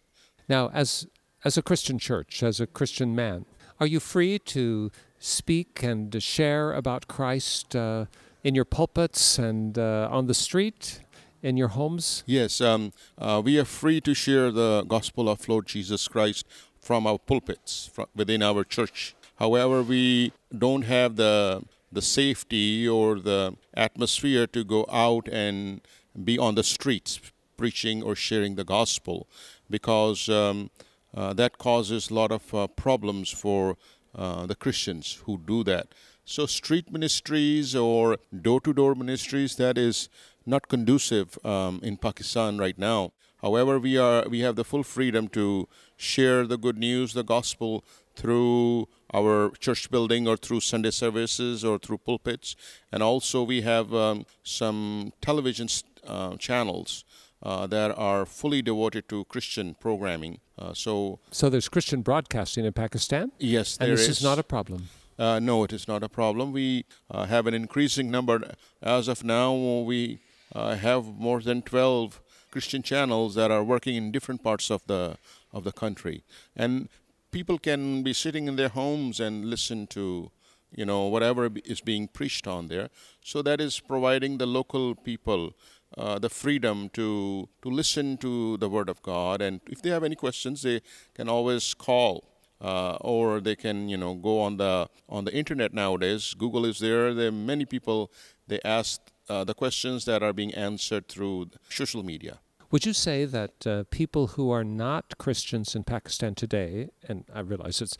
Now, 0.48 0.70
as 0.72 1.06
as 1.44 1.56
a 1.56 1.62
Christian 1.62 1.98
church, 1.98 2.42
as 2.42 2.60
a 2.60 2.66
Christian 2.66 3.14
man, 3.14 3.44
Are 3.78 3.86
you 3.94 4.00
free 4.00 4.38
to 4.56 4.90
speak 5.18 5.82
and 5.82 6.22
share 6.22 6.72
about 6.72 7.08
Christ 7.08 7.74
uh, 7.74 8.06
in 8.44 8.54
your 8.54 8.64
pulpits 8.64 9.38
and 9.38 9.78
uh, 9.78 10.08
on 10.10 10.26
the 10.26 10.34
street, 10.34 11.00
in 11.42 11.56
your 11.56 11.68
homes? 11.68 12.22
Yes, 12.26 12.60
um, 12.60 12.92
uh, 13.18 13.42
we 13.44 13.58
are 13.58 13.64
free 13.64 14.00
to 14.02 14.14
share 14.14 14.50
the 14.50 14.84
gospel 14.86 15.28
of 15.28 15.48
Lord 15.48 15.66
Jesus 15.66 16.08
Christ 16.08 16.46
from 16.80 17.06
our 17.06 17.18
pulpits 17.18 17.90
fro- 17.92 18.08
within 18.14 18.42
our 18.42 18.64
church. 18.64 19.14
However, 19.36 19.82
we 19.82 20.32
don't 20.56 20.82
have 20.82 21.16
the 21.16 21.62
the 21.92 22.02
safety 22.02 22.86
or 22.86 23.18
the 23.18 23.56
atmosphere 23.74 24.46
to 24.46 24.64
go 24.64 24.84
out 24.90 25.28
and 25.28 25.80
be 26.24 26.38
on 26.38 26.54
the 26.54 26.62
streets 26.62 27.20
preaching 27.56 28.02
or 28.02 28.14
sharing 28.14 28.56
the 28.56 28.64
gospel 28.64 29.26
because 29.70 30.28
um, 30.28 30.70
uh, 31.14 31.32
that 31.32 31.58
causes 31.58 32.10
a 32.10 32.14
lot 32.14 32.30
of 32.30 32.54
uh, 32.54 32.66
problems 32.66 33.30
for 33.30 33.76
uh, 34.16 34.46
the 34.46 34.54
Christians 34.54 35.22
who 35.24 35.38
do 35.38 35.62
that. 35.64 35.88
So, 36.24 36.46
street 36.46 36.90
ministries 36.90 37.76
or 37.76 38.16
door 38.42 38.60
to 38.62 38.72
door 38.72 38.94
ministries, 38.94 39.56
that 39.56 39.78
is 39.78 40.08
not 40.44 40.68
conducive 40.68 41.38
um, 41.44 41.80
in 41.82 41.96
Pakistan 41.96 42.58
right 42.58 42.78
now. 42.78 43.12
However, 43.42 43.78
we 43.78 43.96
are 43.98 44.26
we 44.28 44.40
have 44.40 44.56
the 44.56 44.64
full 44.64 44.82
freedom 44.82 45.28
to 45.28 45.68
share 45.96 46.46
the 46.46 46.56
good 46.56 46.78
news, 46.78 47.12
the 47.12 47.22
gospel 47.22 47.84
through 48.16 48.88
our 49.12 49.50
church 49.60 49.90
building 49.90 50.26
or 50.26 50.36
through 50.36 50.60
Sunday 50.60 50.90
services 50.90 51.64
or 51.64 51.78
through 51.78 51.98
pulpits, 51.98 52.56
and 52.90 53.02
also 53.02 53.42
we 53.42 53.60
have 53.60 53.94
um, 53.94 54.24
some 54.42 55.12
television 55.20 55.68
uh, 56.06 56.36
channels 56.36 57.04
uh, 57.42 57.66
that 57.66 57.90
are 57.96 58.24
fully 58.26 58.62
devoted 58.62 59.08
to 59.08 59.24
Christian 59.26 59.74
programming. 59.74 60.40
Uh, 60.58 60.72
so 60.74 61.20
So 61.30 61.48
there's 61.50 61.68
Christian 61.68 62.02
broadcasting 62.02 62.64
in 62.64 62.72
Pakistan, 62.72 63.32
yes, 63.38 63.76
and 63.80 63.90
this 63.92 64.08
is 64.08 64.22
not 64.22 64.38
a 64.38 64.42
problem. 64.42 64.88
uh, 65.18 65.38
no, 65.40 65.64
it 65.64 65.72
is 65.72 65.86
not 65.88 66.02
a 66.02 66.08
problem. 66.08 66.52
We 66.52 66.84
uh, 67.10 67.24
have 67.26 67.46
an 67.46 67.54
increasing 67.54 68.10
number. 68.10 68.40
As 68.82 69.08
of 69.08 69.22
now, 69.24 69.52
we 69.90 70.18
uh, 70.54 70.76
have 70.76 71.04
more 71.18 71.40
than 71.40 71.62
12 71.62 72.20
Christian 72.50 72.82
channels 72.82 73.34
that 73.34 73.50
are 73.50 73.64
working 73.64 73.96
in 73.96 74.12
different 74.12 74.42
parts 74.42 74.70
of 74.70 74.82
the 74.86 75.16
of 75.52 75.64
the 75.64 75.72
country, 75.72 76.22
and 76.54 76.88
people 77.30 77.58
can 77.58 78.02
be 78.02 78.12
sitting 78.12 78.46
in 78.48 78.56
their 78.56 78.68
homes 78.70 79.20
and 79.20 79.44
listen 79.50 79.86
to 79.86 80.30
you 80.74 80.84
know 80.84 81.06
whatever 81.06 81.50
is 81.64 81.80
being 81.82 82.08
preached 82.08 82.46
on 82.46 82.68
there. 82.68 82.88
So 83.24 83.42
that 83.42 83.60
is 83.60 83.80
providing 83.80 84.38
the 84.38 84.46
local 84.46 84.94
people 84.94 85.52
uh, 85.96 86.18
the 86.18 86.28
freedom 86.28 86.88
to 86.90 87.48
to 87.62 87.68
listen 87.70 88.16
to 88.18 88.56
the 88.58 88.68
word 88.68 88.88
of 88.88 89.02
God, 89.02 89.40
and 89.40 89.60
if 89.68 89.82
they 89.82 89.90
have 89.90 90.04
any 90.04 90.16
questions, 90.16 90.62
they 90.62 90.80
can 91.14 91.28
always 91.28 91.74
call 91.74 92.24
uh, 92.60 92.96
or 93.00 93.40
they 93.40 93.56
can 93.56 93.88
you 93.88 93.96
know 93.96 94.14
go 94.14 94.40
on 94.40 94.56
the 94.56 94.88
on 95.08 95.24
the 95.24 95.34
internet 95.34 95.72
nowadays. 95.72 96.34
Google 96.34 96.64
is 96.64 96.78
there. 96.78 97.14
There 97.14 97.28
are 97.28 97.32
many 97.32 97.64
people 97.64 98.10
they 98.46 98.60
ask 98.64 99.00
uh, 99.28 99.44
the 99.44 99.54
questions 99.54 100.04
that 100.04 100.22
are 100.22 100.32
being 100.32 100.54
answered 100.54 101.08
through 101.08 101.50
social 101.68 102.02
media. 102.02 102.38
Would 102.70 102.84
you 102.84 102.92
say 102.92 103.24
that 103.24 103.66
uh, 103.66 103.84
people 103.90 104.28
who 104.28 104.50
are 104.50 104.64
not 104.64 105.18
Christians 105.18 105.74
in 105.74 105.84
Pakistan 105.84 106.34
today, 106.34 106.90
and 107.08 107.24
I 107.32 107.40
realize 107.40 107.80
it's 107.80 107.96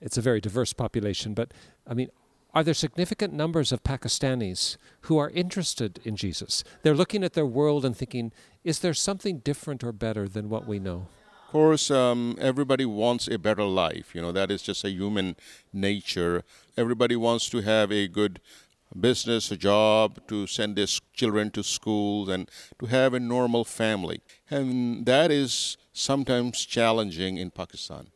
it's 0.00 0.16
a 0.16 0.22
very 0.22 0.40
diverse 0.40 0.72
population, 0.72 1.34
but 1.34 1.52
I 1.86 1.94
mean, 1.94 2.10
are 2.54 2.64
there 2.64 2.74
significant 2.74 3.32
numbers 3.32 3.72
of 3.72 3.82
Pakistanis 3.82 4.76
who 5.02 5.18
are 5.18 5.30
interested 5.30 6.00
in 6.04 6.16
Jesus? 6.16 6.64
They're 6.82 6.94
looking 6.94 7.22
at 7.22 7.34
their 7.34 7.46
world 7.46 7.84
and 7.84 7.96
thinking, 7.96 8.32
is 8.64 8.80
there 8.80 8.94
something 8.94 9.38
different 9.38 9.84
or 9.84 9.92
better 9.92 10.28
than 10.28 10.48
what 10.48 10.66
we 10.66 10.78
know? 10.78 11.08
of 11.48 11.52
course 11.52 11.90
um, 11.90 12.36
everybody 12.38 12.84
wants 12.84 13.26
a 13.26 13.38
better 13.38 13.64
life 13.64 14.14
you 14.14 14.20
know 14.20 14.32
that 14.32 14.50
is 14.50 14.60
just 14.60 14.84
a 14.84 14.90
human 14.90 15.34
nature 15.72 16.44
everybody 16.76 17.16
wants 17.16 17.48
to 17.48 17.62
have 17.62 17.90
a 17.90 18.06
good 18.06 18.38
business 19.00 19.50
a 19.50 19.56
job 19.56 20.20
to 20.28 20.46
send 20.46 20.76
their 20.76 20.86
children 21.14 21.50
to 21.50 21.62
schools 21.62 22.28
and 22.28 22.50
to 22.78 22.84
have 22.84 23.14
a 23.14 23.20
normal 23.20 23.64
family 23.64 24.20
and 24.50 25.06
that 25.06 25.30
is 25.30 25.78
sometimes 25.94 26.66
challenging 26.66 27.38
in 27.38 27.50
pakistan 27.50 28.08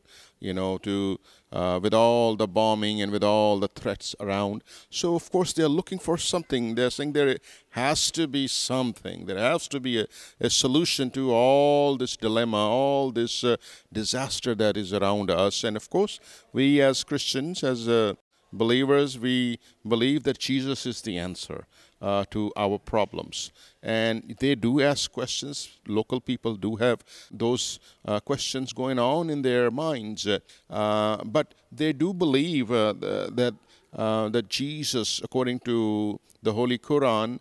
you 0.43 0.53
know, 0.53 0.77
to 0.79 1.19
uh, 1.53 1.79
with 1.83 1.95
all 1.95 2.35
the 2.35 2.49
bombing 2.49 3.01
and 3.01 3.13
with 3.13 3.23
all 3.23 3.61
the 3.61 3.69
threats 3.69 4.15
around. 4.21 4.65
So 4.91 5.15
of 5.15 5.31
course 5.31 5.53
they're 5.53 5.69
looking 5.69 5.99
for 5.99 6.19
something. 6.19 6.75
They're 6.75 6.91
saying 6.91 7.13
there 7.13 7.39
has 7.71 8.11
to 8.13 8.27
be 8.27 8.49
something. 8.49 9.27
There 9.27 9.39
has 9.39 9.69
to 9.69 9.81
be 9.81 10.01
a, 10.01 10.07
a 10.41 10.51
solution 10.51 11.11
to 11.11 11.33
all 11.33 11.97
this 11.97 12.17
dilemma, 12.17 12.57
all 12.57 13.13
this 13.13 13.45
uh, 13.45 13.57
disaster 13.93 14.55
that 14.57 14.77
is 14.77 14.93
around 14.93 15.31
us. 15.31 15.63
And 15.65 15.77
of 15.77 15.89
course, 15.89 16.19
we 16.53 16.81
as 16.81 17.05
Christians, 17.05 17.63
as 17.63 17.89
uh, 17.89 18.15
believers, 18.53 19.19
we 19.19 19.59
believe 19.87 20.25
that 20.25 20.39
Jesus 20.39 20.87
is 20.87 21.03
the 21.03 21.19
answer 21.19 21.67
uh, 22.03 22.25
to 22.31 22.53
our 22.57 22.79
problems. 22.79 23.53
And 23.83 24.37
they 24.41 24.55
do 24.57 24.81
ask 24.81 25.11
questions. 25.11 25.71
Local 25.87 26.21
people 26.21 26.57
do 26.57 26.77
have 26.77 26.99
those 27.31 27.79
uh, 28.05 28.21
questions 28.21 28.73
going 28.73 28.99
on 28.99 29.31
in 29.31 29.43
their 29.43 29.71
minds. 29.71 30.27
Uh, 30.27 31.17
but 31.25 31.55
they 31.71 31.93
do 31.93 32.13
believe 32.13 32.71
uh, 32.73 32.93
that. 32.93 33.55
Uh, 33.95 34.31
that 34.31 34.49
Jesus, 34.49 35.21
according 35.23 35.59
to 35.61 36.19
the 36.43 36.55
Holy 36.55 36.79
Quran, 36.79 37.39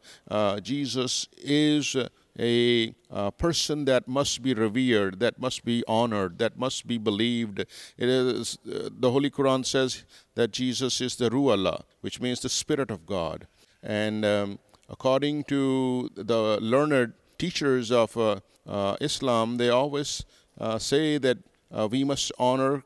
Jesus 0.61 1.29
is 1.37 1.95
a 2.37 2.93
person 3.37 3.85
that 3.85 4.05
must 4.05 4.41
be 4.41 4.53
revered, 4.53 5.21
that 5.21 5.39
must 5.39 5.63
be 5.63 5.81
honored, 5.87 6.39
that 6.39 6.59
must 6.59 6.87
be 6.87 6.97
believed. 6.97 7.59
It 7.59 7.69
is 7.97 8.57
uh, 8.67 8.89
the 8.91 9.11
Holy 9.11 9.29
Quran 9.29 9.65
says 9.65 10.03
that 10.35 10.51
Jesus 10.51 10.99
is 10.99 11.15
the 11.15 11.29
Ruh 11.29 11.51
Allah, 11.51 11.85
which 12.01 12.19
means 12.19 12.41
the 12.41 12.49
Spirit 12.49 12.91
of 12.91 13.05
God. 13.05 13.47
And 13.83 14.25
um, 14.25 14.59
according 14.89 15.45
to 15.45 16.09
the 16.15 16.59
learned 16.61 17.13
teachers 17.38 17.91
of 17.91 18.15
uh, 18.17 18.39
uh, 18.67 18.95
Islam, 19.01 19.57
they 19.57 19.69
always 19.69 20.23
uh, 20.59 20.77
say 20.77 21.17
that 21.17 21.38
we 21.89 22.03
must 22.03 22.31
honor 22.38 22.83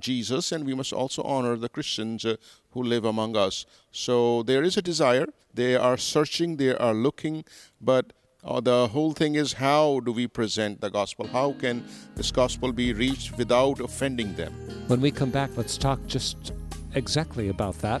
Jesus 0.00 0.50
and 0.50 0.64
we 0.64 0.74
must 0.74 0.92
also 0.92 1.22
honor 1.22 1.54
the 1.56 1.68
Christians 1.68 2.26
who 2.72 2.82
live 2.82 3.04
among 3.04 3.36
us. 3.36 3.66
So 3.92 4.42
there 4.42 4.62
is 4.62 4.76
a 4.76 4.82
desire. 4.82 5.26
They 5.54 5.76
are 5.76 5.96
searching, 5.96 6.56
they 6.56 6.74
are 6.74 6.94
looking, 6.94 7.44
but 7.80 8.12
uh, 8.44 8.60
the 8.60 8.88
whole 8.88 9.12
thing 9.12 9.34
is 9.34 9.54
how 9.54 10.00
do 10.00 10.12
we 10.12 10.26
present 10.26 10.80
the 10.80 10.90
gospel? 10.90 11.26
How 11.26 11.52
can 11.52 11.84
this 12.14 12.30
gospel 12.30 12.72
be 12.72 12.92
reached 12.92 13.36
without 13.36 13.80
offending 13.80 14.34
them? 14.36 14.52
When 14.86 15.00
we 15.00 15.10
come 15.10 15.30
back, 15.30 15.50
let's 15.56 15.76
talk 15.76 15.98
just 16.06 16.52
exactly 16.94 17.48
about 17.48 17.78
that. 17.80 18.00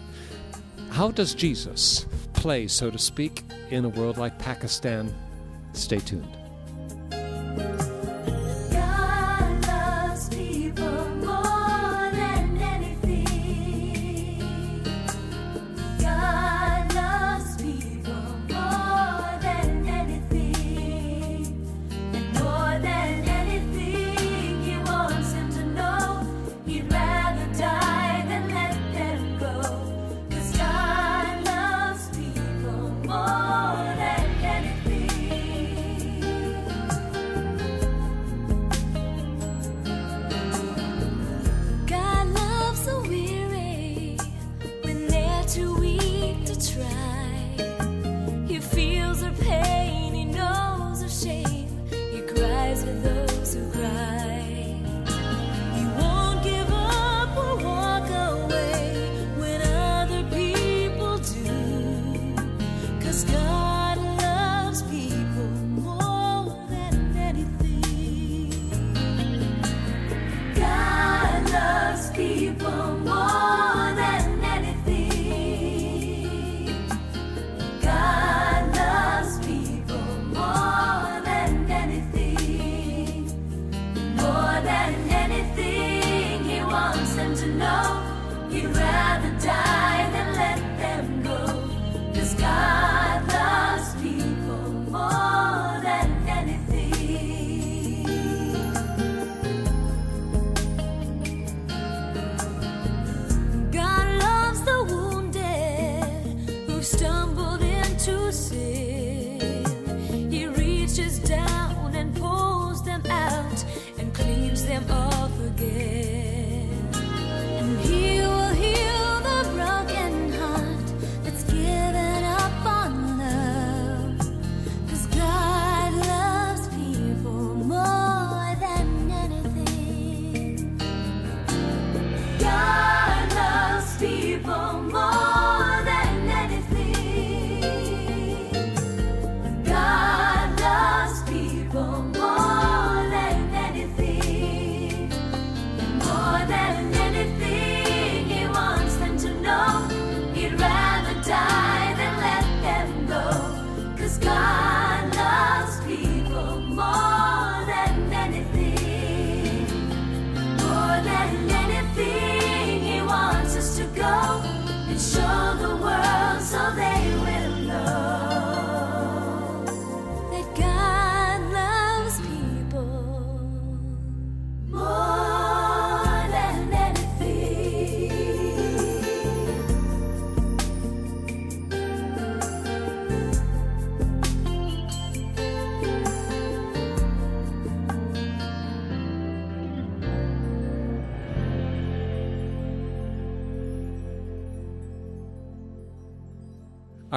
How 0.90 1.10
does 1.10 1.34
Jesus 1.34 2.06
play, 2.32 2.66
so 2.66 2.90
to 2.90 2.98
speak, 2.98 3.42
in 3.70 3.84
a 3.84 3.88
world 3.88 4.18
like 4.18 4.38
Pakistan? 4.38 5.12
Stay 5.72 5.98
tuned. 5.98 6.37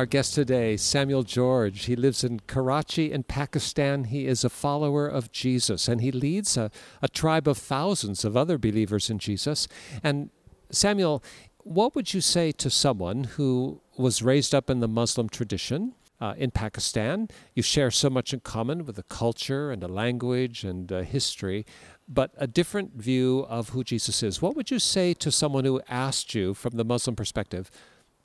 Our 0.01 0.07
guest 0.07 0.33
today, 0.33 0.77
Samuel 0.77 1.21
George, 1.21 1.85
he 1.85 1.95
lives 1.95 2.23
in 2.23 2.39
Karachi 2.47 3.11
in 3.11 3.21
Pakistan. 3.21 4.05
He 4.05 4.25
is 4.25 4.43
a 4.43 4.49
follower 4.49 5.07
of 5.07 5.31
Jesus 5.31 5.87
and 5.87 6.01
he 6.01 6.11
leads 6.11 6.57
a, 6.57 6.71
a 7.03 7.07
tribe 7.07 7.47
of 7.47 7.59
thousands 7.59 8.25
of 8.25 8.35
other 8.35 8.57
believers 8.57 9.11
in 9.11 9.19
Jesus. 9.19 9.67
And 10.01 10.31
Samuel, 10.71 11.23
what 11.59 11.93
would 11.93 12.15
you 12.15 12.19
say 12.19 12.51
to 12.51 12.71
someone 12.71 13.25
who 13.35 13.79
was 13.95 14.23
raised 14.23 14.55
up 14.55 14.71
in 14.71 14.79
the 14.79 14.87
Muslim 14.87 15.29
tradition 15.29 15.93
uh, 16.19 16.33
in 16.35 16.49
Pakistan? 16.49 17.27
You 17.53 17.61
share 17.61 17.91
so 17.91 18.09
much 18.09 18.33
in 18.33 18.39
common 18.39 18.87
with 18.87 18.95
the 18.95 19.03
culture 19.03 19.69
and 19.69 19.83
the 19.83 19.87
language 19.87 20.63
and 20.63 20.91
uh, 20.91 21.01
history, 21.01 21.63
but 22.09 22.31
a 22.37 22.47
different 22.47 22.95
view 22.95 23.45
of 23.47 23.69
who 23.69 23.83
Jesus 23.83 24.23
is. 24.23 24.41
What 24.41 24.55
would 24.55 24.71
you 24.71 24.79
say 24.79 25.13
to 25.13 25.31
someone 25.31 25.65
who 25.65 25.79
asked 25.87 26.33
you 26.33 26.55
from 26.55 26.71
the 26.77 26.83
Muslim 26.83 27.15
perspective? 27.15 27.69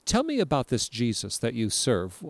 Tell 0.07 0.23
me 0.25 0.39
about 0.41 0.69
this 0.69 0.89
Jesus 0.89 1.37
that 1.39 1.53
you 1.55 1.69
serve. 1.69 2.23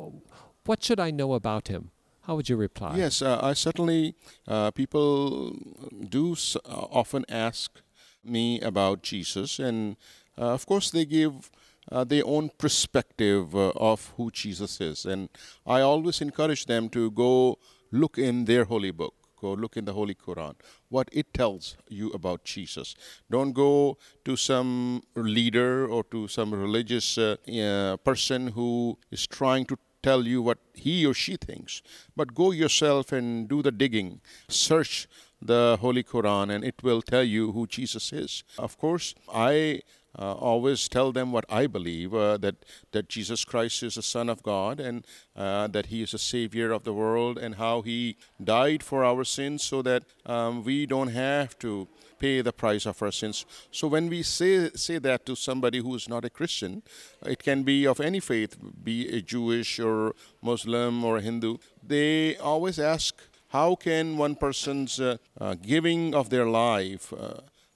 What 0.64 0.82
should 0.82 0.98
I 0.98 1.10
know 1.10 1.34
about 1.34 1.68
him? 1.68 1.90
How 2.22 2.34
would 2.34 2.48
you 2.48 2.56
reply? 2.56 2.96
Yes, 2.96 3.22
uh, 3.22 3.38
I 3.40 3.52
certainly, 3.52 4.14
uh, 4.48 4.70
people 4.72 5.52
do 6.08 6.32
s- 6.32 6.56
uh, 6.64 6.86
often 7.00 7.24
ask 7.28 7.70
me 8.24 8.60
about 8.60 9.02
Jesus, 9.02 9.60
and 9.60 9.96
uh, 10.36 10.54
of 10.54 10.66
course, 10.66 10.90
they 10.90 11.04
give 11.04 11.50
uh, 11.92 12.02
their 12.02 12.26
own 12.26 12.50
perspective 12.58 13.54
uh, 13.54 13.70
of 13.76 14.12
who 14.16 14.30
Jesus 14.32 14.80
is. 14.80 15.06
And 15.06 15.28
I 15.64 15.82
always 15.82 16.20
encourage 16.20 16.66
them 16.66 16.88
to 16.88 17.10
go 17.12 17.58
look 17.92 18.18
in 18.18 18.46
their 18.46 18.64
holy 18.64 18.90
book. 18.90 19.14
Go 19.40 19.52
look 19.52 19.76
in 19.76 19.84
the 19.84 19.92
Holy 19.92 20.14
Quran, 20.14 20.54
what 20.88 21.08
it 21.12 21.32
tells 21.34 21.76
you 21.88 22.10
about 22.10 22.44
Jesus. 22.44 22.94
Don't 23.30 23.52
go 23.52 23.98
to 24.24 24.36
some 24.36 25.02
leader 25.14 25.86
or 25.86 26.04
to 26.04 26.28
some 26.28 26.54
religious 26.54 27.18
uh, 27.18 27.36
uh, 27.48 27.96
person 27.98 28.48
who 28.48 28.98
is 29.10 29.26
trying 29.26 29.66
to 29.66 29.78
tell 30.02 30.26
you 30.26 30.40
what 30.40 30.58
he 30.74 31.04
or 31.04 31.14
she 31.14 31.36
thinks, 31.36 31.82
but 32.14 32.34
go 32.34 32.50
yourself 32.52 33.12
and 33.12 33.48
do 33.48 33.62
the 33.62 33.72
digging. 33.72 34.20
Search 34.48 35.08
the 35.42 35.76
Holy 35.80 36.02
Quran, 36.02 36.50
and 36.54 36.64
it 36.64 36.82
will 36.82 37.02
tell 37.02 37.24
you 37.24 37.52
who 37.52 37.66
Jesus 37.66 38.12
is. 38.12 38.44
Of 38.58 38.78
course, 38.78 39.14
I 39.32 39.80
uh, 40.18 40.32
always 40.32 40.88
tell 40.88 41.12
them 41.12 41.32
what 41.32 41.44
I 41.48 41.66
believe 41.66 42.14
uh, 42.14 42.36
that 42.38 42.56
that 42.92 43.08
Jesus 43.08 43.44
Christ 43.44 43.82
is 43.82 43.94
the 43.94 44.02
Son 44.02 44.28
of 44.28 44.42
God 44.42 44.80
and 44.80 45.04
uh, 45.36 45.66
that 45.68 45.86
He 45.86 46.02
is 46.02 46.14
a 46.14 46.18
Savior 46.18 46.72
of 46.72 46.84
the 46.84 46.92
world 46.92 47.38
and 47.38 47.56
how 47.56 47.82
He 47.82 48.16
died 48.42 48.82
for 48.82 49.04
our 49.04 49.24
sins 49.24 49.62
so 49.62 49.82
that 49.82 50.04
um, 50.24 50.64
we 50.64 50.86
don't 50.86 51.08
have 51.08 51.58
to 51.58 51.88
pay 52.18 52.40
the 52.40 52.52
price 52.52 52.86
of 52.86 53.02
our 53.02 53.12
sins. 53.12 53.44
So 53.70 53.88
when 53.88 54.08
we 54.08 54.22
say 54.22 54.70
say 54.70 54.98
that 54.98 55.26
to 55.26 55.36
somebody 55.36 55.78
who 55.78 55.94
is 55.94 56.08
not 56.08 56.24
a 56.24 56.30
Christian, 56.30 56.82
it 57.24 57.42
can 57.42 57.62
be 57.62 57.86
of 57.86 58.00
any 58.00 58.20
faith, 58.20 58.56
be 58.82 59.08
a 59.16 59.20
Jewish 59.20 59.78
or 59.78 60.14
Muslim 60.42 61.04
or 61.04 61.20
Hindu. 61.20 61.58
They 61.82 62.36
always 62.36 62.78
ask, 62.78 63.20
how 63.48 63.74
can 63.76 64.16
one 64.16 64.34
person's 64.34 64.98
uh, 64.98 65.18
uh, 65.40 65.54
giving 65.54 66.14
of 66.14 66.30
their 66.30 66.46
life 66.46 67.12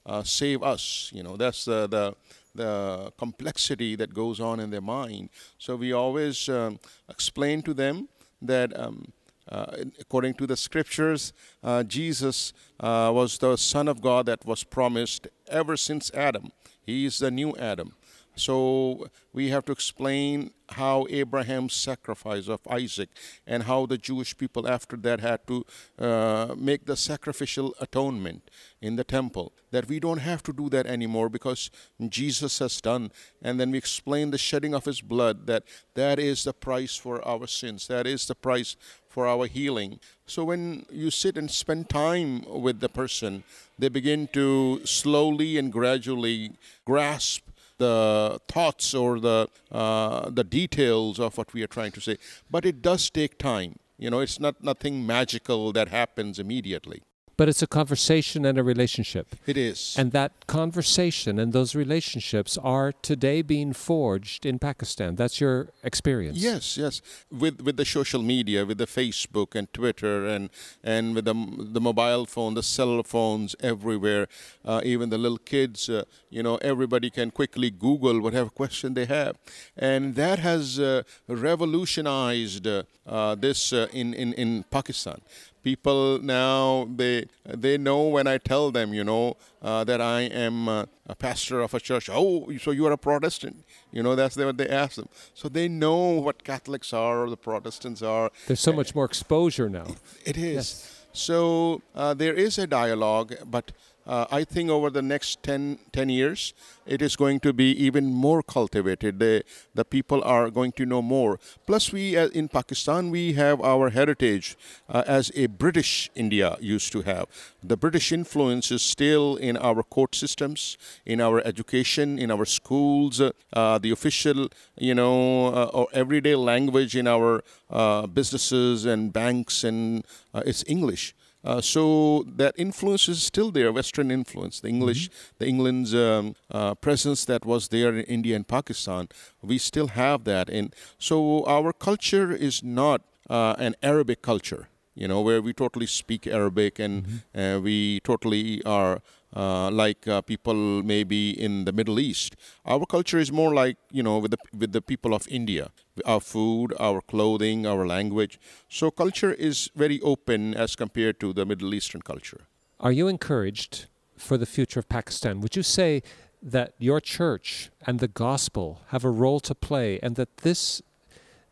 uh, 0.05 0.23
save 0.23 0.63
us? 0.63 1.11
You 1.13 1.23
know, 1.23 1.37
that's 1.37 1.65
the, 1.65 1.87
the 1.87 2.15
the 2.53 3.13
complexity 3.17 3.95
that 3.95 4.13
goes 4.13 4.41
on 4.41 4.59
in 4.59 4.71
their 4.71 4.81
mind. 4.81 5.29
So 5.57 5.77
we 5.77 5.93
always 5.93 6.49
um, 6.49 6.79
explain 7.09 7.61
to 7.63 7.73
them 7.73 8.09
that. 8.41 8.77
Um, 8.79 9.13
uh, 9.51 9.75
according 9.99 10.33
to 10.35 10.47
the 10.47 10.55
scriptures, 10.55 11.33
uh, 11.63 11.83
Jesus 11.83 12.53
uh, 12.79 13.11
was 13.13 13.37
the 13.39 13.57
Son 13.57 13.87
of 13.89 13.99
God 13.99 14.27
that 14.27 14.45
was 14.45 14.63
promised 14.63 15.27
ever 15.49 15.75
since 15.75 16.11
Adam. 16.13 16.51
He 16.85 17.05
is 17.05 17.19
the 17.19 17.31
new 17.31 17.55
Adam. 17.57 17.93
So 18.35 19.07
we 19.33 19.49
have 19.49 19.65
to 19.65 19.71
explain 19.71 20.51
how 20.69 21.05
Abraham's 21.09 21.73
sacrifice 21.73 22.47
of 22.47 22.61
Isaac 22.69 23.09
and 23.45 23.63
how 23.63 23.85
the 23.85 23.97
Jewish 23.97 24.37
people 24.37 24.67
after 24.67 24.95
that 24.97 25.19
had 25.19 25.45
to 25.47 25.65
uh, 25.99 26.55
make 26.57 26.85
the 26.85 26.95
sacrificial 26.95 27.75
atonement 27.81 28.49
in 28.81 28.95
the 28.95 29.03
temple. 29.03 29.51
That 29.71 29.87
we 29.87 29.99
don't 29.99 30.19
have 30.19 30.43
to 30.43 30.53
do 30.53 30.69
that 30.69 30.85
anymore 30.85 31.29
because 31.29 31.69
Jesus 32.07 32.59
has 32.59 32.79
done. 32.79 33.11
And 33.41 33.59
then 33.59 33.71
we 33.71 33.77
explain 33.77 34.31
the 34.31 34.37
shedding 34.37 34.73
of 34.73 34.85
his 34.85 35.01
blood 35.01 35.45
that 35.47 35.63
that 35.95 36.17
is 36.17 36.45
the 36.45 36.53
price 36.53 36.95
for 36.95 37.25
our 37.27 37.47
sins. 37.47 37.87
That 37.87 38.07
is 38.07 38.25
the 38.27 38.35
price 38.35 38.77
for 39.09 39.27
our 39.27 39.45
healing. 39.45 39.99
So 40.25 40.45
when 40.45 40.85
you 40.89 41.11
sit 41.11 41.37
and 41.37 41.51
spend 41.51 41.89
time 41.89 42.43
with 42.47 42.79
the 42.79 42.87
person, 42.87 43.43
they 43.77 43.89
begin 43.89 44.29
to 44.29 44.85
slowly 44.85 45.57
and 45.57 45.71
gradually 45.71 46.53
grasp 46.85 47.50
the 47.85 48.39
thoughts 48.47 48.93
or 48.93 49.19
the 49.19 49.39
uh, 49.71 50.29
the 50.29 50.43
details 50.43 51.19
of 51.19 51.37
what 51.37 51.53
we 51.53 51.63
are 51.65 51.73
trying 51.77 51.93
to 51.97 52.01
say. 52.07 52.15
But 52.49 52.65
it 52.65 52.81
does 52.89 53.09
take 53.09 53.33
time. 53.37 53.71
You 53.97 54.09
know, 54.11 54.19
it's 54.25 54.39
not 54.39 54.63
nothing 54.63 55.05
magical 55.05 55.71
that 55.77 55.87
happens 55.89 56.39
immediately. 56.39 57.01
But 57.37 57.49
it's 57.49 57.61
a 57.61 57.67
conversation 57.67 58.45
and 58.45 58.57
a 58.57 58.63
relationship. 58.63 59.35
It 59.45 59.57
is. 59.57 59.95
And 59.97 60.11
that 60.11 60.47
conversation 60.47 61.39
and 61.39 61.53
those 61.53 61.73
relationships 61.75 62.57
are 62.57 62.91
today 62.91 63.41
being 63.41 63.73
forged 63.73 64.45
in 64.45 64.59
Pakistan. 64.59 65.15
That's 65.15 65.41
your 65.41 65.69
experience. 65.83 66.37
Yes, 66.37 66.77
yes. 66.77 67.01
With 67.31 67.61
with 67.61 67.77
the 67.77 67.85
social 67.85 68.21
media, 68.21 68.65
with 68.65 68.77
the 68.77 68.87
Facebook 68.87 69.55
and 69.55 69.71
Twitter, 69.73 70.27
and 70.27 70.49
and 70.83 71.15
with 71.15 71.25
the 71.25 71.35
the 71.77 71.81
mobile 71.81 72.25
phone, 72.25 72.53
the 72.53 72.63
cell 72.63 73.03
phones 73.03 73.55
everywhere, 73.59 74.27
uh, 74.65 74.81
even 74.83 75.09
the 75.09 75.17
little 75.17 75.37
kids, 75.37 75.89
uh, 75.89 76.03
you 76.29 76.43
know, 76.43 76.55
everybody 76.57 77.09
can 77.09 77.31
quickly 77.31 77.69
Google 77.69 78.21
whatever 78.21 78.49
question 78.61 78.93
they 78.93 79.05
have, 79.05 79.37
and 79.77 80.15
that 80.15 80.39
has 80.39 80.79
uh, 80.79 81.03
revolutionized 81.27 82.67
uh, 82.67 82.83
uh, 83.07 83.35
this 83.35 83.73
uh, 83.73 83.87
in, 83.93 84.13
in 84.13 84.33
in 84.33 84.63
Pakistan 84.69 85.21
people 85.63 86.19
now 86.21 86.87
they 86.95 87.25
they 87.45 87.77
know 87.77 88.03
when 88.03 88.27
I 88.27 88.37
tell 88.37 88.71
them, 88.71 88.93
you 88.93 89.03
know, 89.03 89.37
uh, 89.61 89.83
that 89.83 90.01
I 90.01 90.21
am 90.21 90.67
uh, 90.67 90.85
a 91.07 91.15
pastor 91.15 91.61
of 91.61 91.73
a 91.73 91.79
church. 91.79 92.09
Oh, 92.11 92.51
so 92.57 92.71
you 92.71 92.85
are 92.87 92.91
a 92.91 92.97
Protestant? 92.97 93.63
You 93.91 94.03
know, 94.03 94.15
that's 94.15 94.35
what 94.35 94.57
they 94.57 94.69
ask 94.69 94.95
them. 94.95 95.09
So 95.33 95.49
they 95.49 95.67
know 95.67 95.97
what 96.21 96.43
Catholics 96.43 96.93
are 96.93 97.23
or 97.23 97.29
the 97.29 97.37
Protestants 97.37 98.01
are. 98.01 98.31
There's 98.47 98.59
so 98.59 98.73
much 98.73 98.95
more 98.95 99.05
exposure 99.05 99.69
now. 99.69 99.87
It 100.25 100.37
is. 100.37 100.55
Yes. 100.55 100.97
So 101.13 101.81
uh, 101.93 102.13
there 102.13 102.33
is 102.33 102.57
a 102.57 102.67
dialogue, 102.67 103.35
but 103.45 103.71
uh, 104.05 104.25
I 104.31 104.43
think 104.43 104.69
over 104.69 104.89
the 104.89 105.01
next 105.01 105.43
10, 105.43 105.79
10 105.91 106.09
years, 106.09 106.53
it 106.85 107.01
is 107.01 107.15
going 107.15 107.39
to 107.41 107.53
be 107.53 107.71
even 107.71 108.11
more 108.11 108.41
cultivated. 108.41 109.19
The, 109.19 109.43
the 109.75 109.85
people 109.85 110.23
are 110.23 110.49
going 110.49 110.71
to 110.73 110.85
know 110.85 111.01
more. 111.01 111.39
Plus, 111.67 111.91
we 111.91 112.17
uh, 112.17 112.27
in 112.29 112.47
Pakistan, 112.47 113.11
we 113.11 113.33
have 113.33 113.61
our 113.61 113.89
heritage 113.89 114.57
uh, 114.89 115.03
as 115.07 115.31
a 115.35 115.45
British 115.45 116.09
India 116.15 116.57
used 116.59 116.91
to 116.93 117.01
have. 117.01 117.27
The 117.63 117.77
British 117.77 118.11
influence 118.11 118.71
is 118.71 118.81
still 118.81 119.35
in 119.35 119.57
our 119.57 119.83
court 119.83 120.15
systems, 120.15 120.77
in 121.05 121.21
our 121.21 121.45
education, 121.45 122.17
in 122.17 122.31
our 122.31 122.45
schools, 122.45 123.21
uh, 123.21 123.77
the 123.77 123.91
official, 123.91 124.49
you 124.77 124.95
know, 124.95 125.47
uh, 125.47 125.69
or 125.73 125.87
everyday 125.93 126.35
language 126.35 126.95
in 126.95 127.07
our 127.07 127.43
uh, 127.69 128.07
businesses 128.07 128.85
and 128.85 129.13
banks, 129.13 129.63
and 129.63 130.03
uh, 130.33 130.41
it's 130.45 130.63
English. 130.67 131.13
Uh, 131.43 131.59
so 131.59 132.23
that 132.27 132.53
influence 132.57 133.09
is 133.09 133.23
still 133.23 133.51
there, 133.51 133.71
Western 133.71 134.11
influence, 134.11 134.59
the 134.59 134.67
English, 134.67 135.09
the 135.39 135.47
England's 135.47 135.93
um, 135.95 136.35
uh, 136.51 136.75
presence 136.75 137.25
that 137.25 137.45
was 137.45 137.69
there 137.69 137.89
in 137.89 138.03
India 138.05 138.35
and 138.35 138.47
Pakistan. 138.47 139.07
We 139.41 139.57
still 139.57 139.87
have 139.87 140.23
that, 140.25 140.49
and 140.49 140.75
so 140.99 141.43
our 141.47 141.73
culture 141.73 142.31
is 142.31 142.63
not 142.63 143.01
uh, 143.29 143.55
an 143.57 143.75
Arabic 143.81 144.21
culture, 144.21 144.67
you 144.93 145.07
know, 145.07 145.21
where 145.21 145.41
we 145.41 145.53
totally 145.53 145.87
speak 145.87 146.27
Arabic 146.27 146.77
and 146.79 147.23
uh, 147.35 147.59
we 147.61 147.99
totally 148.01 148.63
are. 148.65 149.01
Uh, 149.33 149.71
like 149.71 150.07
uh, 150.09 150.21
people 150.21 150.83
maybe 150.83 151.31
in 151.31 151.63
the 151.63 151.71
Middle 151.71 152.01
East, 152.01 152.35
our 152.65 152.85
culture 152.85 153.17
is 153.17 153.31
more 153.31 153.53
like 153.53 153.77
you 153.89 154.03
know 154.03 154.17
with 154.17 154.31
the 154.31 154.37
with 154.57 154.73
the 154.73 154.81
people 154.81 155.13
of 155.13 155.25
India, 155.29 155.71
our 156.05 156.19
food, 156.19 156.73
our 156.79 156.99
clothing, 156.99 157.65
our 157.65 157.87
language. 157.87 158.37
So 158.67 158.91
culture 158.91 159.31
is 159.31 159.71
very 159.73 160.01
open 160.01 160.53
as 160.53 160.75
compared 160.75 161.21
to 161.21 161.31
the 161.31 161.45
Middle 161.45 161.73
Eastern 161.73 162.01
culture. 162.01 162.41
Are 162.81 162.91
you 162.91 163.07
encouraged 163.07 163.87
for 164.17 164.37
the 164.37 164.45
future 164.45 164.79
of 164.79 164.89
Pakistan? 164.89 165.39
Would 165.39 165.55
you 165.55 165.63
say 165.63 166.03
that 166.41 166.73
your 166.77 166.99
church 166.99 167.69
and 167.85 167.99
the 167.99 168.07
gospel 168.07 168.81
have 168.87 169.05
a 169.05 169.09
role 169.09 169.39
to 169.41 169.53
play 169.55 169.99
and 170.01 170.15
that 170.15 170.37
this 170.37 170.81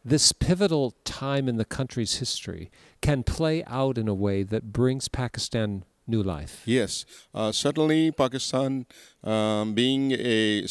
this 0.03 0.31
pivotal 0.31 0.95
time 1.03 1.47
in 1.47 1.57
the 1.57 1.65
country's 1.65 2.17
history 2.17 2.71
can 3.01 3.21
play 3.21 3.63
out 3.65 3.97
in 3.97 4.07
a 4.07 4.13
way 4.13 4.43
that 4.43 4.71
brings 4.71 5.07
Pakistan 5.07 5.83
new 6.09 6.23
life? 6.23 6.63
Yes, 6.65 7.05
uh, 7.33 7.51
certainly 7.51 8.11
Pakistan, 8.11 8.85
um, 9.23 9.73
being 9.73 10.11
a 10.11 10.65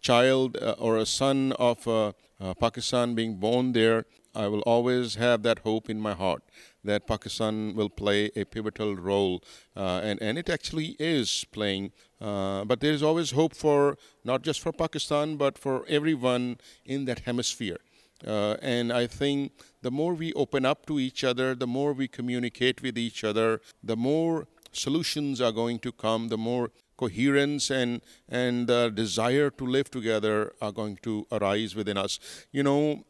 child 0.00 0.56
uh, 0.56 0.74
or 0.78 0.98
a 0.98 1.06
son 1.06 1.52
of 1.58 1.86
uh, 1.86 2.12
uh, 2.40 2.54
Pakistan 2.54 3.14
being 3.14 3.36
born 3.36 3.72
there, 3.72 4.04
I 4.34 4.48
will 4.48 4.60
always 4.60 5.14
have 5.14 5.42
that 5.44 5.60
hope 5.60 5.88
in 5.88 5.98
my 5.98 6.12
heart 6.12 6.42
that 6.84 7.06
Pakistan 7.06 7.74
will 7.74 7.88
play 7.88 8.30
a 8.36 8.44
pivotal 8.44 8.94
role, 8.94 9.42
uh, 9.74 10.00
and 10.02 10.20
and 10.22 10.38
it 10.38 10.50
actually 10.50 10.96
is 10.98 11.44
playing. 11.52 11.92
Uh, 12.20 12.64
but 12.64 12.80
there 12.80 12.92
is 12.92 13.02
always 13.02 13.30
hope 13.30 13.54
for 13.54 13.96
not 14.24 14.42
just 14.42 14.60
for 14.60 14.72
Pakistan, 14.72 15.36
but 15.36 15.58
for 15.58 15.84
everyone 15.88 16.58
in 16.84 17.06
that 17.06 17.20
hemisphere. 17.20 17.78
Uh, 18.26 18.56
and 18.62 18.92
I 18.92 19.06
think 19.06 19.52
the 19.82 19.90
more 19.90 20.14
we 20.14 20.32
open 20.32 20.64
up 20.64 20.86
to 20.86 20.98
each 20.98 21.22
other, 21.22 21.54
the 21.54 21.66
more 21.66 21.92
we 21.92 22.08
communicate 22.08 22.82
with 22.82 22.96
each 22.96 23.24
other, 23.24 23.60
the 23.82 23.96
more 23.96 24.46
solutions 24.76 25.40
are 25.40 25.52
going 25.52 25.78
to 25.80 25.92
come, 25.92 26.28
the 26.28 26.38
more 26.38 26.70
coherence 26.96 27.70
and 27.70 28.00
and 28.28 28.66
the 28.66 28.90
desire 28.90 29.50
to 29.50 29.66
live 29.66 29.90
together 29.90 30.52
are 30.60 30.72
going 30.72 30.98
to 31.02 31.26
arise 31.32 31.74
within 31.74 31.96
us. 31.96 32.18
You 32.52 32.62
know, 32.62 33.04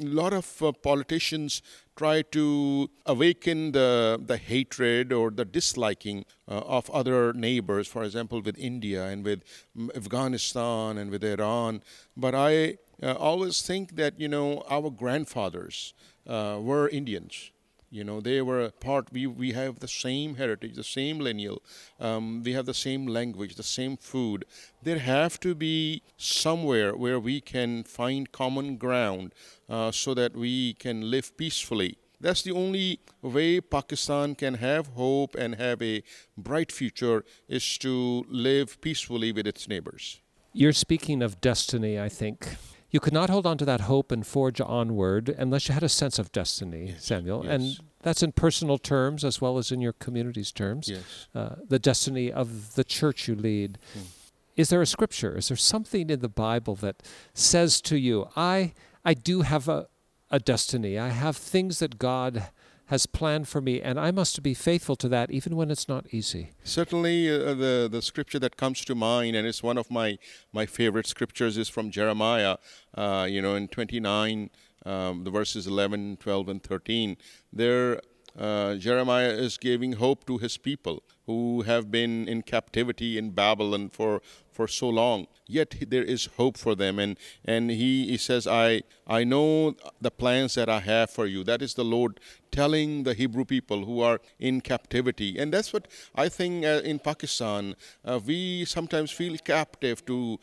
a 0.00 0.04
lot 0.04 0.32
of 0.32 0.62
uh, 0.62 0.72
politicians 0.72 1.62
try 1.96 2.22
to 2.22 2.88
awaken 3.06 3.72
the 3.72 4.20
the 4.24 4.36
hatred 4.36 5.12
or 5.12 5.30
the 5.30 5.44
disliking 5.44 6.24
uh, 6.48 6.58
of 6.78 6.88
other 6.90 7.32
neighbors 7.34 7.86
for 7.86 8.02
example 8.02 8.40
with 8.40 8.58
india 8.58 9.04
and 9.04 9.24
with 9.24 9.42
mm, 9.76 9.94
afghanistan 9.94 10.96
and 10.96 11.10
with 11.10 11.22
iran 11.22 11.82
but 12.16 12.34
i 12.34 12.78
uh, 13.02 13.12
always 13.14 13.60
think 13.62 13.96
that 13.96 14.18
you 14.18 14.28
know 14.28 14.64
our 14.70 14.90
grandfathers 14.90 15.92
uh, 16.26 16.58
were 16.60 16.88
indians 16.88 17.50
you 17.92 18.02
know 18.02 18.20
they 18.20 18.40
were 18.40 18.70
part 18.80 19.12
we, 19.12 19.26
we 19.26 19.52
have 19.52 19.78
the 19.80 19.88
same 19.88 20.36
heritage 20.36 20.74
the 20.74 20.84
same 20.84 21.18
lineal 21.18 21.62
um, 22.00 22.42
we 22.42 22.52
have 22.52 22.66
the 22.66 22.74
same 22.74 23.06
language 23.06 23.54
the 23.54 23.62
same 23.62 23.96
food. 23.96 24.44
There 24.82 24.98
have 24.98 25.38
to 25.40 25.54
be 25.54 26.02
somewhere 26.16 26.96
where 26.96 27.20
we 27.20 27.40
can 27.40 27.84
find 27.84 28.30
common 28.32 28.76
ground 28.76 29.34
uh, 29.68 29.90
so 29.92 30.14
that 30.14 30.36
we 30.36 30.74
can 30.74 31.10
live 31.10 31.36
peacefully. 31.36 31.98
That's 32.20 32.42
the 32.42 32.52
only 32.52 33.00
way 33.20 33.60
pakistan 33.60 34.34
can 34.36 34.54
have 34.54 34.88
hope 34.88 35.34
and 35.34 35.56
have 35.56 35.82
a 35.82 36.02
bright 36.36 36.70
future 36.70 37.24
is 37.48 37.78
to 37.78 38.24
live 38.28 38.80
peacefully 38.80 39.32
with 39.32 39.46
its 39.46 39.68
neighbors. 39.68 40.20
You're 40.52 40.72
speaking 40.72 41.22
of 41.22 41.40
destiny, 41.40 41.98
I 41.98 42.08
think. 42.08 42.56
You 42.92 43.00
could 43.00 43.14
not 43.14 43.30
hold 43.30 43.46
on 43.46 43.56
to 43.58 43.64
that 43.64 43.82
hope 43.82 44.12
and 44.12 44.24
forge 44.24 44.60
onward 44.60 45.30
unless 45.30 45.66
you 45.66 45.74
had 45.74 45.82
a 45.82 45.88
sense 45.88 46.18
of 46.18 46.30
destiny, 46.30 46.94
Samuel. 46.98 47.44
yes. 47.44 47.52
And 47.52 47.78
that's 48.02 48.22
in 48.22 48.32
personal 48.32 48.76
terms 48.78 49.24
as 49.24 49.40
well 49.40 49.56
as 49.58 49.72
in 49.72 49.80
your 49.80 49.94
community's 49.94 50.52
terms. 50.52 50.88
yes 50.88 51.26
Uh, 51.34 51.56
the 51.66 51.78
destiny 51.78 52.30
of 52.30 52.74
the 52.74 52.84
church 52.84 53.26
you 53.28 53.34
lead. 53.34 53.78
Is 54.56 54.68
there 54.68 54.82
a 54.82 54.86
scripture? 54.86 55.38
Is 55.38 55.48
there 55.48 55.56
something 55.56 56.10
in 56.10 56.20
the 56.20 56.28
Bible 56.28 56.74
that 56.76 56.96
says 57.32 57.80
to 57.82 57.96
you, 57.96 58.28
I, 58.36 58.74
I 59.04 59.14
do 59.14 59.40
have 59.40 59.66
a, 59.68 59.86
a 60.30 60.38
destiny. 60.38 60.98
I 60.98 61.08
have 61.08 61.36
things 61.36 61.78
that 61.78 61.98
God 61.98 62.50
has 62.92 63.06
planned 63.06 63.48
for 63.48 63.62
me, 63.62 63.80
and 63.80 63.98
I 63.98 64.10
must 64.10 64.42
be 64.42 64.52
faithful 64.52 64.96
to 64.96 65.08
that 65.08 65.30
even 65.30 65.56
when 65.56 65.70
it's 65.70 65.88
not 65.88 66.04
easy. 66.18 66.50
Certainly, 66.62 67.16
uh, 67.30 67.54
the 67.54 67.88
the 67.90 68.02
scripture 68.02 68.40
that 68.40 68.58
comes 68.62 68.84
to 68.84 68.94
mind, 68.94 69.34
and 69.36 69.46
it's 69.50 69.62
one 69.62 69.78
of 69.78 69.90
my 69.90 70.18
my 70.52 70.66
favorite 70.66 71.06
scriptures, 71.06 71.56
is 71.56 71.70
from 71.70 71.90
Jeremiah. 71.90 72.56
Uh, 73.02 73.26
you 73.34 73.40
know, 73.40 73.54
in 73.54 73.68
29, 73.68 74.50
um, 74.84 75.24
the 75.24 75.30
verses 75.30 75.66
11, 75.66 76.18
12, 76.18 76.48
and 76.50 76.62
13. 76.62 77.16
There, 77.50 78.00
uh, 78.38 78.74
Jeremiah 78.74 79.34
is 79.46 79.56
giving 79.56 79.92
hope 79.92 80.26
to 80.26 80.36
his 80.36 80.58
people 80.58 81.02
who 81.26 81.62
have 81.62 81.90
been 81.90 82.28
in 82.28 82.42
captivity 82.42 83.16
in 83.18 83.30
Babylon 83.30 83.88
for 83.88 84.20
for 84.52 84.68
so 84.68 84.88
long. 84.88 85.26
Yet 85.46 85.74
there 85.88 86.04
is 86.04 86.28
hope 86.36 86.56
for 86.56 86.74
them, 86.74 86.98
and 86.98 87.18
and 87.44 87.70
he, 87.70 88.06
he 88.08 88.16
says, 88.16 88.46
I 88.46 88.82
I 89.06 89.24
know 89.24 89.74
the 90.00 90.10
plans 90.10 90.54
that 90.54 90.68
I 90.68 90.80
have 90.80 91.10
for 91.10 91.26
you. 91.26 91.44
That 91.44 91.62
is 91.62 91.74
the 91.74 91.84
Lord 91.84 92.20
telling 92.50 93.02
the 93.02 93.14
Hebrew 93.14 93.44
people 93.44 93.84
who 93.86 94.00
are 94.00 94.20
in 94.38 94.60
captivity. 94.60 95.38
And 95.38 95.52
that's 95.52 95.72
what 95.72 95.88
I 96.14 96.28
think 96.28 96.64
uh, 96.64 96.82
in 96.84 96.98
Pakistan, 96.98 97.74
uh, 98.04 98.20
we 98.24 98.64
sometimes 98.66 99.10
feel 99.10 99.36
captive 99.38 100.04
to 100.06 100.38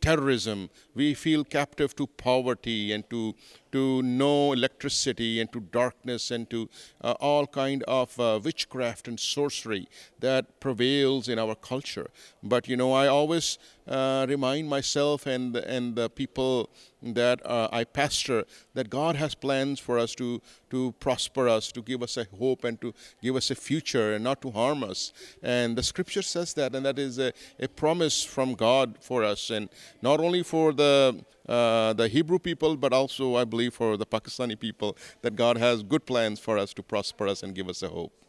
terrorism. 0.00 0.70
We 0.94 1.14
feel 1.14 1.44
captive 1.44 1.96
to 1.96 2.06
poverty 2.06 2.92
and 2.92 3.08
to 3.10 3.34
to 3.72 4.02
no 4.02 4.52
electricity 4.52 5.40
and 5.40 5.52
to 5.52 5.60
darkness 5.60 6.30
and 6.30 6.48
to 6.48 6.68
uh, 7.00 7.14
all 7.18 7.44
kind 7.44 7.82
of 7.88 8.18
uh, 8.20 8.38
witchcraft 8.42 9.08
and 9.08 9.18
sorcery 9.18 9.88
that 10.24 10.58
prevails 10.58 11.28
in 11.28 11.38
our 11.38 11.54
culture. 11.54 12.08
But 12.42 12.66
you 12.70 12.76
know, 12.76 12.92
I 12.92 13.06
always 13.08 13.58
uh, 13.86 14.24
remind 14.34 14.68
myself 14.68 15.26
and 15.26 15.56
and 15.76 15.94
the 16.00 16.08
people 16.08 16.70
that 17.02 17.38
uh, 17.44 17.68
I 17.80 17.84
pastor 17.84 18.44
that 18.72 18.88
God 18.88 19.16
has 19.16 19.34
plans 19.34 19.80
for 19.86 19.98
us 20.04 20.14
to 20.14 20.40
to 20.70 20.92
prosper 21.06 21.44
us, 21.56 21.72
to 21.72 21.82
give 21.90 22.02
us 22.02 22.16
a 22.16 22.26
hope 22.38 22.64
and 22.68 22.80
to 22.80 22.94
give 23.22 23.36
us 23.36 23.50
a 23.50 23.54
future 23.54 24.14
and 24.14 24.24
not 24.24 24.40
to 24.42 24.50
harm 24.50 24.82
us. 24.82 25.12
And 25.42 25.76
the 25.78 25.82
scripture 25.82 26.22
says 26.22 26.54
that, 26.54 26.74
and 26.74 26.84
that 26.86 26.98
is 26.98 27.18
a, 27.18 27.30
a 27.66 27.68
promise 27.68 28.24
from 28.24 28.54
God 28.54 28.96
for 29.00 29.22
us, 29.22 29.50
and 29.50 29.68
not 30.00 30.20
only 30.20 30.42
for 30.42 30.72
the 30.72 31.24
uh, 31.48 31.92
the 31.92 32.08
Hebrew 32.08 32.38
people, 32.38 32.76
but 32.76 32.92
also 32.92 33.36
I 33.36 33.44
believe 33.44 33.74
for 33.74 33.96
the 34.02 34.06
Pakistani 34.06 34.58
people 34.58 34.96
that 35.20 35.36
God 35.36 35.58
has 35.58 35.82
good 35.82 36.04
plans 36.06 36.40
for 36.40 36.56
us 36.56 36.72
to 36.74 36.82
prosper 36.82 37.28
us 37.28 37.42
and 37.42 37.54
give 37.54 37.68
us 37.68 37.82
a 37.82 37.88
hope. 37.88 38.23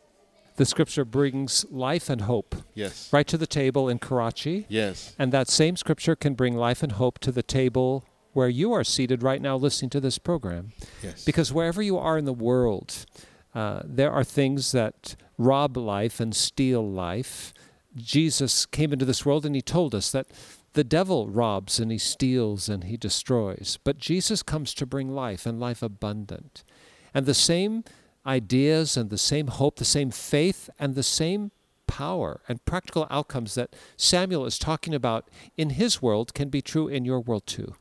The 0.57 0.65
scripture 0.65 1.03
brings 1.05 1.65
life 1.69 2.09
and 2.09 2.21
hope 2.21 2.55
Yes. 2.73 3.11
right 3.11 3.27
to 3.27 3.37
the 3.37 3.47
table 3.47 3.89
in 3.89 3.99
Karachi. 3.99 4.65
Yes. 4.69 5.13
And 5.19 5.31
that 5.33 5.49
same 5.49 5.75
scripture 5.75 6.15
can 6.15 6.33
bring 6.33 6.55
life 6.55 6.81
and 6.81 6.93
hope 6.93 7.19
to 7.19 7.31
the 7.31 7.43
table 7.43 8.05
where 8.33 8.49
you 8.49 8.71
are 8.73 8.83
seated 8.83 9.21
right 9.23 9.41
now 9.41 9.55
listening 9.57 9.89
to 9.91 9.99
this 9.99 10.17
program. 10.17 10.71
Yes. 11.03 11.23
Because 11.25 11.51
wherever 11.53 11.81
you 11.81 11.97
are 11.97 12.17
in 12.17 12.25
the 12.25 12.33
world, 12.33 13.05
uh, 13.53 13.81
there 13.85 14.11
are 14.11 14.23
things 14.23 14.71
that 14.71 15.15
rob 15.37 15.75
life 15.77 16.19
and 16.19 16.35
steal 16.35 16.89
life. 16.89 17.53
Jesus 17.95 18.65
came 18.65 18.91
into 18.93 19.05
this 19.05 19.25
world 19.25 19.45
and 19.45 19.55
he 19.55 19.61
told 19.61 19.95
us 19.95 20.11
that 20.11 20.27
the 20.73 20.83
devil 20.83 21.29
robs 21.29 21.79
and 21.79 21.89
he 21.91 21.97
steals 21.97 22.67
and 22.67 22.83
he 22.83 22.97
destroys, 22.97 23.79
but 23.85 23.97
Jesus 23.97 24.43
comes 24.43 24.73
to 24.73 24.85
bring 24.85 25.09
life 25.09 25.45
and 25.45 25.57
life 25.57 25.81
abundant. 25.81 26.65
And 27.13 27.25
the 27.25 27.33
same 27.33 27.85
ideas 28.25 28.97
and 28.97 29.09
the 29.09 29.17
same 29.17 29.47
hope, 29.47 29.77
the 29.77 29.85
same 29.85 30.11
faith, 30.11 30.69
and 30.79 30.95
the 30.95 31.03
same 31.03 31.51
power 31.87 32.41
and 32.47 32.65
practical 32.65 33.07
outcomes 33.09 33.55
that 33.55 33.75
Samuel 33.95 34.45
is 34.45 34.57
talking 34.57 34.93
about 34.93 35.29
in 35.55 35.71
his 35.71 36.01
world 36.01 36.33
can 36.33 36.49
be 36.49 36.61
true 36.61 36.87
in 36.87 37.05
your 37.05 37.19
world 37.19 37.45
too. 37.45 37.75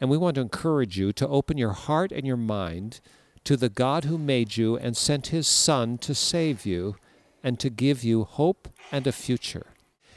And 0.00 0.08
we 0.08 0.16
want 0.16 0.36
to 0.36 0.40
encourage 0.40 0.96
you 0.96 1.12
to 1.14 1.28
open 1.28 1.58
your 1.58 1.72
heart 1.72 2.12
and 2.12 2.26
your 2.26 2.36
mind 2.36 3.00
to 3.44 3.56
the 3.56 3.68
God 3.68 4.04
who 4.04 4.18
made 4.18 4.56
you 4.56 4.76
and 4.76 4.96
sent 4.96 5.28
his 5.28 5.46
Son 5.46 5.98
to 5.98 6.14
save 6.14 6.64
you 6.64 6.96
and 7.42 7.58
to 7.58 7.70
give 7.70 8.04
you 8.04 8.24
hope 8.24 8.68
and 8.92 9.06
a 9.06 9.12
future. 9.12 9.74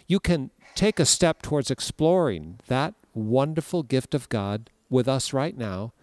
You 0.08 0.20
can 0.20 0.52
take 0.76 1.00
a 1.00 1.06
step 1.06 1.42
towards 1.42 1.72
exploring 1.72 2.60
that 2.68 2.94
wonderful 3.14 3.84
gift 3.84 4.14
of 4.14 4.30
God 4.30 4.70
with 4.90 5.08
us 5.08 5.34
right 5.34 5.58
now 5.58 5.94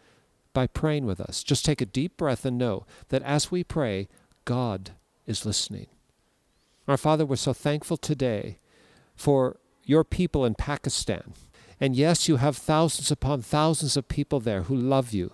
by 0.59 0.67
praying 0.67 1.07
with 1.07 1.21
us. 1.21 1.45
Just 1.45 1.65
take 1.65 1.81
a 1.81 1.87
deep 1.87 2.17
breath 2.17 2.45
and 2.45 2.59
know 2.59 2.85
that 3.11 3.23
as 3.23 3.49
we 3.49 3.63
pray, 3.63 4.09
God 4.45 4.91
is 5.25 5.47
listening. 5.47 5.87
Our 6.89 6.97
Father, 6.97 7.25
we're 7.25 7.37
so 7.37 7.53
thankful 7.53 7.97
today 7.97 8.59
for 9.15 9.61
your 9.85 10.03
people 10.03 10.45
in 10.45 10.57
Pakistan. 10.57 11.35
And 11.81 11.95
yes, 11.95 12.27
you 12.27 12.39
have 12.39 12.57
thousands 12.57 13.13
upon 13.13 13.43
thousands 13.43 13.97
of 13.97 14.09
people 14.09 14.41
there 14.41 14.63
who 14.63 14.75
love 14.75 15.13
you 15.13 15.31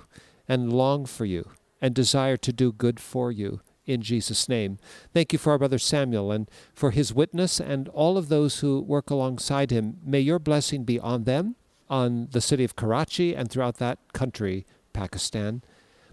and 0.47 0.71
long 0.71 1.07
for 1.07 1.25
you 1.25 1.49
and 1.81 1.95
desire 1.95 2.37
to 2.37 2.53
do 2.53 2.71
good 2.71 3.01
for 3.01 3.33
you 3.33 3.63
in 3.87 4.03
Jesus' 4.03 4.47
name. 4.47 4.77
Thank 5.15 5.33
you 5.33 5.39
for 5.39 5.53
our 5.53 5.59
brother 5.59 5.79
Samuel 5.79 6.33
and 6.33 6.51
for 6.75 6.91
his 6.91 7.15
witness 7.15 7.61
and 7.61 7.89
all 7.89 8.19
of 8.19 8.29
those 8.29 8.61
who 8.61 8.79
work 8.83 9.09
alongside 9.09 9.71
him. 9.71 9.97
May 10.05 10.21
your 10.21 10.39
blessing 10.39 10.85
be 10.85 11.01
on 11.01 11.25
them, 11.25 11.57
on 11.89 12.29
the 12.33 12.43
city 12.43 12.65
of 12.65 12.77
Karachi, 12.77 13.35
and 13.35 13.51
throughout 13.51 13.79
that 13.79 14.01
country, 14.13 14.67
Pakistan. 14.95 15.63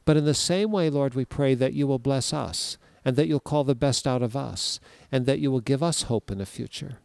But 0.03 0.17
in 0.17 0.25
the 0.25 0.33
same 0.33 0.71
way, 0.71 0.89
Lord, 0.89 1.13
we 1.13 1.23
pray 1.23 1.55
that 1.55 1.73
you 1.73 1.87
will 1.87 1.99
bless 1.99 2.33
us 2.33 2.77
and 3.05 3.15
that 3.15 3.27
you'll 3.27 3.39
call 3.39 3.63
the 3.63 3.75
best 3.75 4.05
out 4.05 4.21
of 4.21 4.35
us, 4.35 4.79
and 5.11 5.25
that 5.25 5.39
you 5.39 5.49
will 5.51 5.61
give 5.61 5.81
us 5.81 6.03
hope 6.03 6.29
in 6.29 6.37
the 6.37 6.45
future. 6.45 6.99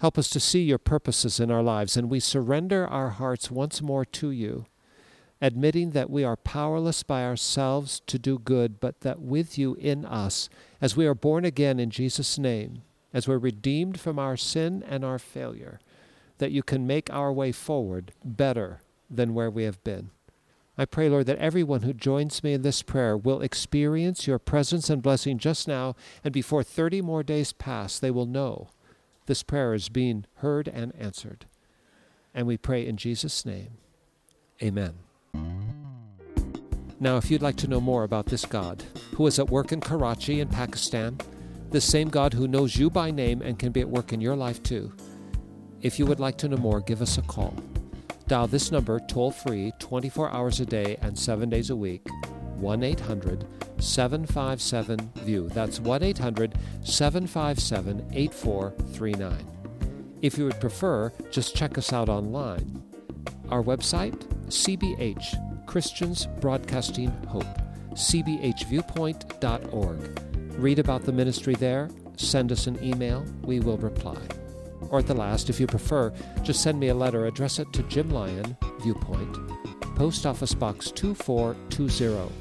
Help 0.00 0.16
us 0.16 0.30
to 0.30 0.40
see 0.40 0.62
your 0.62 0.78
purposes 0.78 1.40
in 1.40 1.50
our 1.50 1.62
lives, 1.62 1.96
and 1.96 2.08
we 2.08 2.20
surrender 2.20 2.86
our 2.86 3.10
hearts 3.10 3.50
once 3.50 3.82
more 3.82 4.04
to 4.04 4.30
you, 4.30 4.66
admitting 5.42 5.90
that 5.90 6.08
we 6.08 6.22
are 6.22 6.36
powerless 6.36 7.02
by 7.02 7.24
ourselves 7.24 8.00
to 8.06 8.18
do 8.18 8.38
good, 8.38 8.80
but 8.80 9.00
that 9.00 9.20
with 9.20 9.58
you 9.58 9.74
in 9.74 10.04
us, 10.04 10.48
as 10.80 10.96
we 10.96 11.06
are 11.06 11.14
born 11.14 11.44
again 11.44 11.80
in 11.80 11.90
Jesus' 11.90 12.38
name, 12.38 12.82
as 13.12 13.26
we're 13.26 13.38
redeemed 13.38 13.98
from 13.98 14.18
our 14.18 14.36
sin 14.36 14.84
and 14.88 15.04
our 15.04 15.18
failure, 15.18 15.80
that 16.38 16.52
you 16.52 16.62
can 16.62 16.86
make 16.86 17.12
our 17.12 17.32
way 17.32 17.50
forward 17.50 18.12
better 18.24 18.80
than 19.10 19.34
where 19.34 19.50
we 19.50 19.64
have 19.64 19.82
been. 19.82 20.10
I 20.80 20.86
pray, 20.86 21.10
Lord, 21.10 21.26
that 21.26 21.36
everyone 21.36 21.82
who 21.82 21.92
joins 21.92 22.42
me 22.42 22.54
in 22.54 22.62
this 22.62 22.80
prayer 22.80 23.14
will 23.14 23.42
experience 23.42 24.26
your 24.26 24.38
presence 24.38 24.88
and 24.88 25.02
blessing 25.02 25.36
just 25.36 25.68
now, 25.68 25.94
and 26.24 26.32
before 26.32 26.62
30 26.62 27.02
more 27.02 27.22
days 27.22 27.52
pass, 27.52 27.98
they 27.98 28.10
will 28.10 28.24
know 28.24 28.70
this 29.26 29.42
prayer 29.42 29.74
is 29.74 29.90
being 29.90 30.24
heard 30.36 30.68
and 30.68 30.94
answered. 30.98 31.44
And 32.32 32.46
we 32.46 32.56
pray 32.56 32.86
in 32.86 32.96
Jesus' 32.96 33.44
name. 33.44 33.72
Amen. 34.62 34.94
Now, 36.98 37.18
if 37.18 37.30
you'd 37.30 37.42
like 37.42 37.56
to 37.56 37.68
know 37.68 37.82
more 37.82 38.04
about 38.04 38.24
this 38.24 38.46
God, 38.46 38.82
who 39.16 39.26
is 39.26 39.38
at 39.38 39.50
work 39.50 39.72
in 39.72 39.82
Karachi 39.82 40.40
in 40.40 40.48
Pakistan, 40.48 41.18
the 41.72 41.82
same 41.82 42.08
God 42.08 42.32
who 42.32 42.48
knows 42.48 42.76
you 42.76 42.88
by 42.88 43.10
name 43.10 43.42
and 43.42 43.58
can 43.58 43.70
be 43.70 43.82
at 43.82 43.90
work 43.90 44.14
in 44.14 44.22
your 44.22 44.34
life 44.34 44.62
too, 44.62 44.94
if 45.82 45.98
you 45.98 46.06
would 46.06 46.20
like 46.20 46.38
to 46.38 46.48
know 46.48 46.56
more, 46.56 46.80
give 46.80 47.02
us 47.02 47.18
a 47.18 47.22
call. 47.22 47.54
Dial 48.30 48.46
this 48.46 48.70
number 48.70 49.00
toll 49.00 49.32
free 49.32 49.72
24 49.80 50.30
hours 50.30 50.60
a 50.60 50.64
day 50.64 50.96
and 51.02 51.18
7 51.18 51.50
days 51.50 51.70
a 51.70 51.74
week 51.74 52.06
1 52.58 52.84
800 52.84 53.44
757 53.78 55.10
VIEW. 55.24 55.48
That's 55.48 55.80
1 55.80 56.04
800 56.04 56.54
757 56.84 58.06
8439. 58.12 60.18
If 60.22 60.38
you 60.38 60.44
would 60.44 60.60
prefer, 60.60 61.12
just 61.32 61.56
check 61.56 61.76
us 61.76 61.92
out 61.92 62.08
online. 62.08 62.80
Our 63.48 63.64
website, 63.64 64.20
CBH, 64.46 65.66
Christians 65.66 66.28
Broadcasting 66.40 67.10
Hope, 67.26 67.60
cbhviewpoint.org. 67.94 70.20
Read 70.56 70.78
about 70.78 71.02
the 71.02 71.12
ministry 71.12 71.56
there, 71.56 71.90
send 72.16 72.52
us 72.52 72.68
an 72.68 72.80
email, 72.80 73.26
we 73.42 73.58
will 73.58 73.78
reply. 73.78 74.20
Or 74.88 75.00
at 75.00 75.06
the 75.06 75.14
last, 75.14 75.50
if 75.50 75.60
you 75.60 75.66
prefer, 75.66 76.12
just 76.42 76.62
send 76.62 76.80
me 76.80 76.88
a 76.88 76.94
letter, 76.94 77.26
address 77.26 77.58
it 77.58 77.72
to 77.74 77.82
Jim 77.84 78.10
Lyon, 78.10 78.56
Viewpoint, 78.80 79.36
Post 79.96 80.26
Office 80.26 80.54
Box 80.54 80.90
2420, 80.90 82.32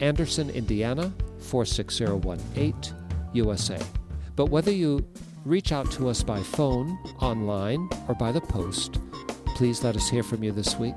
Anderson, 0.00 0.50
Indiana 0.50 1.12
46018, 1.38 2.74
USA. 3.32 3.78
But 4.34 4.46
whether 4.46 4.72
you 4.72 5.06
reach 5.44 5.72
out 5.72 5.90
to 5.92 6.08
us 6.08 6.22
by 6.22 6.42
phone, 6.42 6.98
online, 7.20 7.88
or 8.08 8.14
by 8.14 8.32
the 8.32 8.40
post, 8.40 8.98
please 9.54 9.84
let 9.84 9.96
us 9.96 10.08
hear 10.08 10.22
from 10.22 10.42
you 10.42 10.52
this 10.52 10.76
week. 10.76 10.94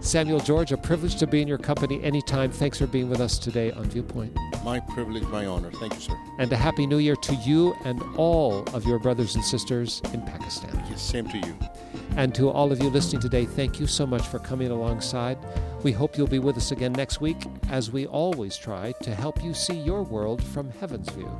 Samuel 0.00 0.40
George, 0.40 0.72
a 0.72 0.76
privilege 0.76 1.16
to 1.16 1.26
be 1.26 1.42
in 1.42 1.48
your 1.48 1.58
company 1.58 2.02
anytime. 2.02 2.50
Thanks 2.50 2.78
for 2.78 2.86
being 2.86 3.10
with 3.10 3.20
us 3.20 3.38
today 3.38 3.70
on 3.72 3.84
Viewpoint. 3.84 4.36
My 4.64 4.78
privilege, 4.78 5.22
my 5.24 5.46
honor. 5.46 5.70
Thank 5.70 5.94
you, 5.94 6.00
sir. 6.00 6.18
And 6.38 6.52
a 6.52 6.56
happy 6.56 6.86
new 6.86 6.98
year 6.98 7.16
to 7.16 7.34
you 7.36 7.74
and 7.84 8.02
all 8.16 8.62
of 8.74 8.84
your 8.84 8.98
brothers 8.98 9.34
and 9.34 9.44
sisters 9.44 10.02
in 10.12 10.22
Pakistan. 10.22 10.70
Yes, 10.90 11.00
same 11.00 11.28
to 11.28 11.38
you. 11.38 11.56
And 12.16 12.34
to 12.34 12.50
all 12.50 12.70
of 12.70 12.82
you 12.82 12.90
listening 12.90 13.22
today, 13.22 13.46
thank 13.46 13.80
you 13.80 13.86
so 13.86 14.06
much 14.06 14.26
for 14.26 14.38
coming 14.38 14.70
alongside. 14.70 15.38
We 15.82 15.92
hope 15.92 16.18
you'll 16.18 16.26
be 16.26 16.38
with 16.38 16.56
us 16.58 16.72
again 16.72 16.92
next 16.92 17.20
week 17.20 17.38
as 17.70 17.90
we 17.90 18.06
always 18.06 18.56
try 18.56 18.92
to 19.02 19.14
help 19.14 19.42
you 19.42 19.54
see 19.54 19.78
your 19.78 20.02
world 20.02 20.42
from 20.42 20.70
heaven's 20.70 21.08
view. 21.10 21.30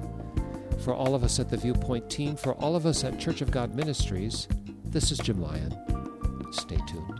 For 0.83 0.95
all 0.95 1.15
of 1.15 1.23
us 1.23 1.39
at 1.39 1.51
the 1.51 1.59
Viewpoint 1.59 2.09
team, 2.09 2.37
for 2.37 2.55
all 2.55 2.75
of 2.75 2.87
us 2.87 3.05
at 3.05 3.19
Church 3.19 3.43
of 3.43 3.51
God 3.51 3.75
Ministries, 3.75 4.49
this 4.85 5.13
is 5.13 5.19
Jim 5.19 5.43
Lyon. 5.43 5.77
Stay 6.53 6.79
tuned. 6.89 7.20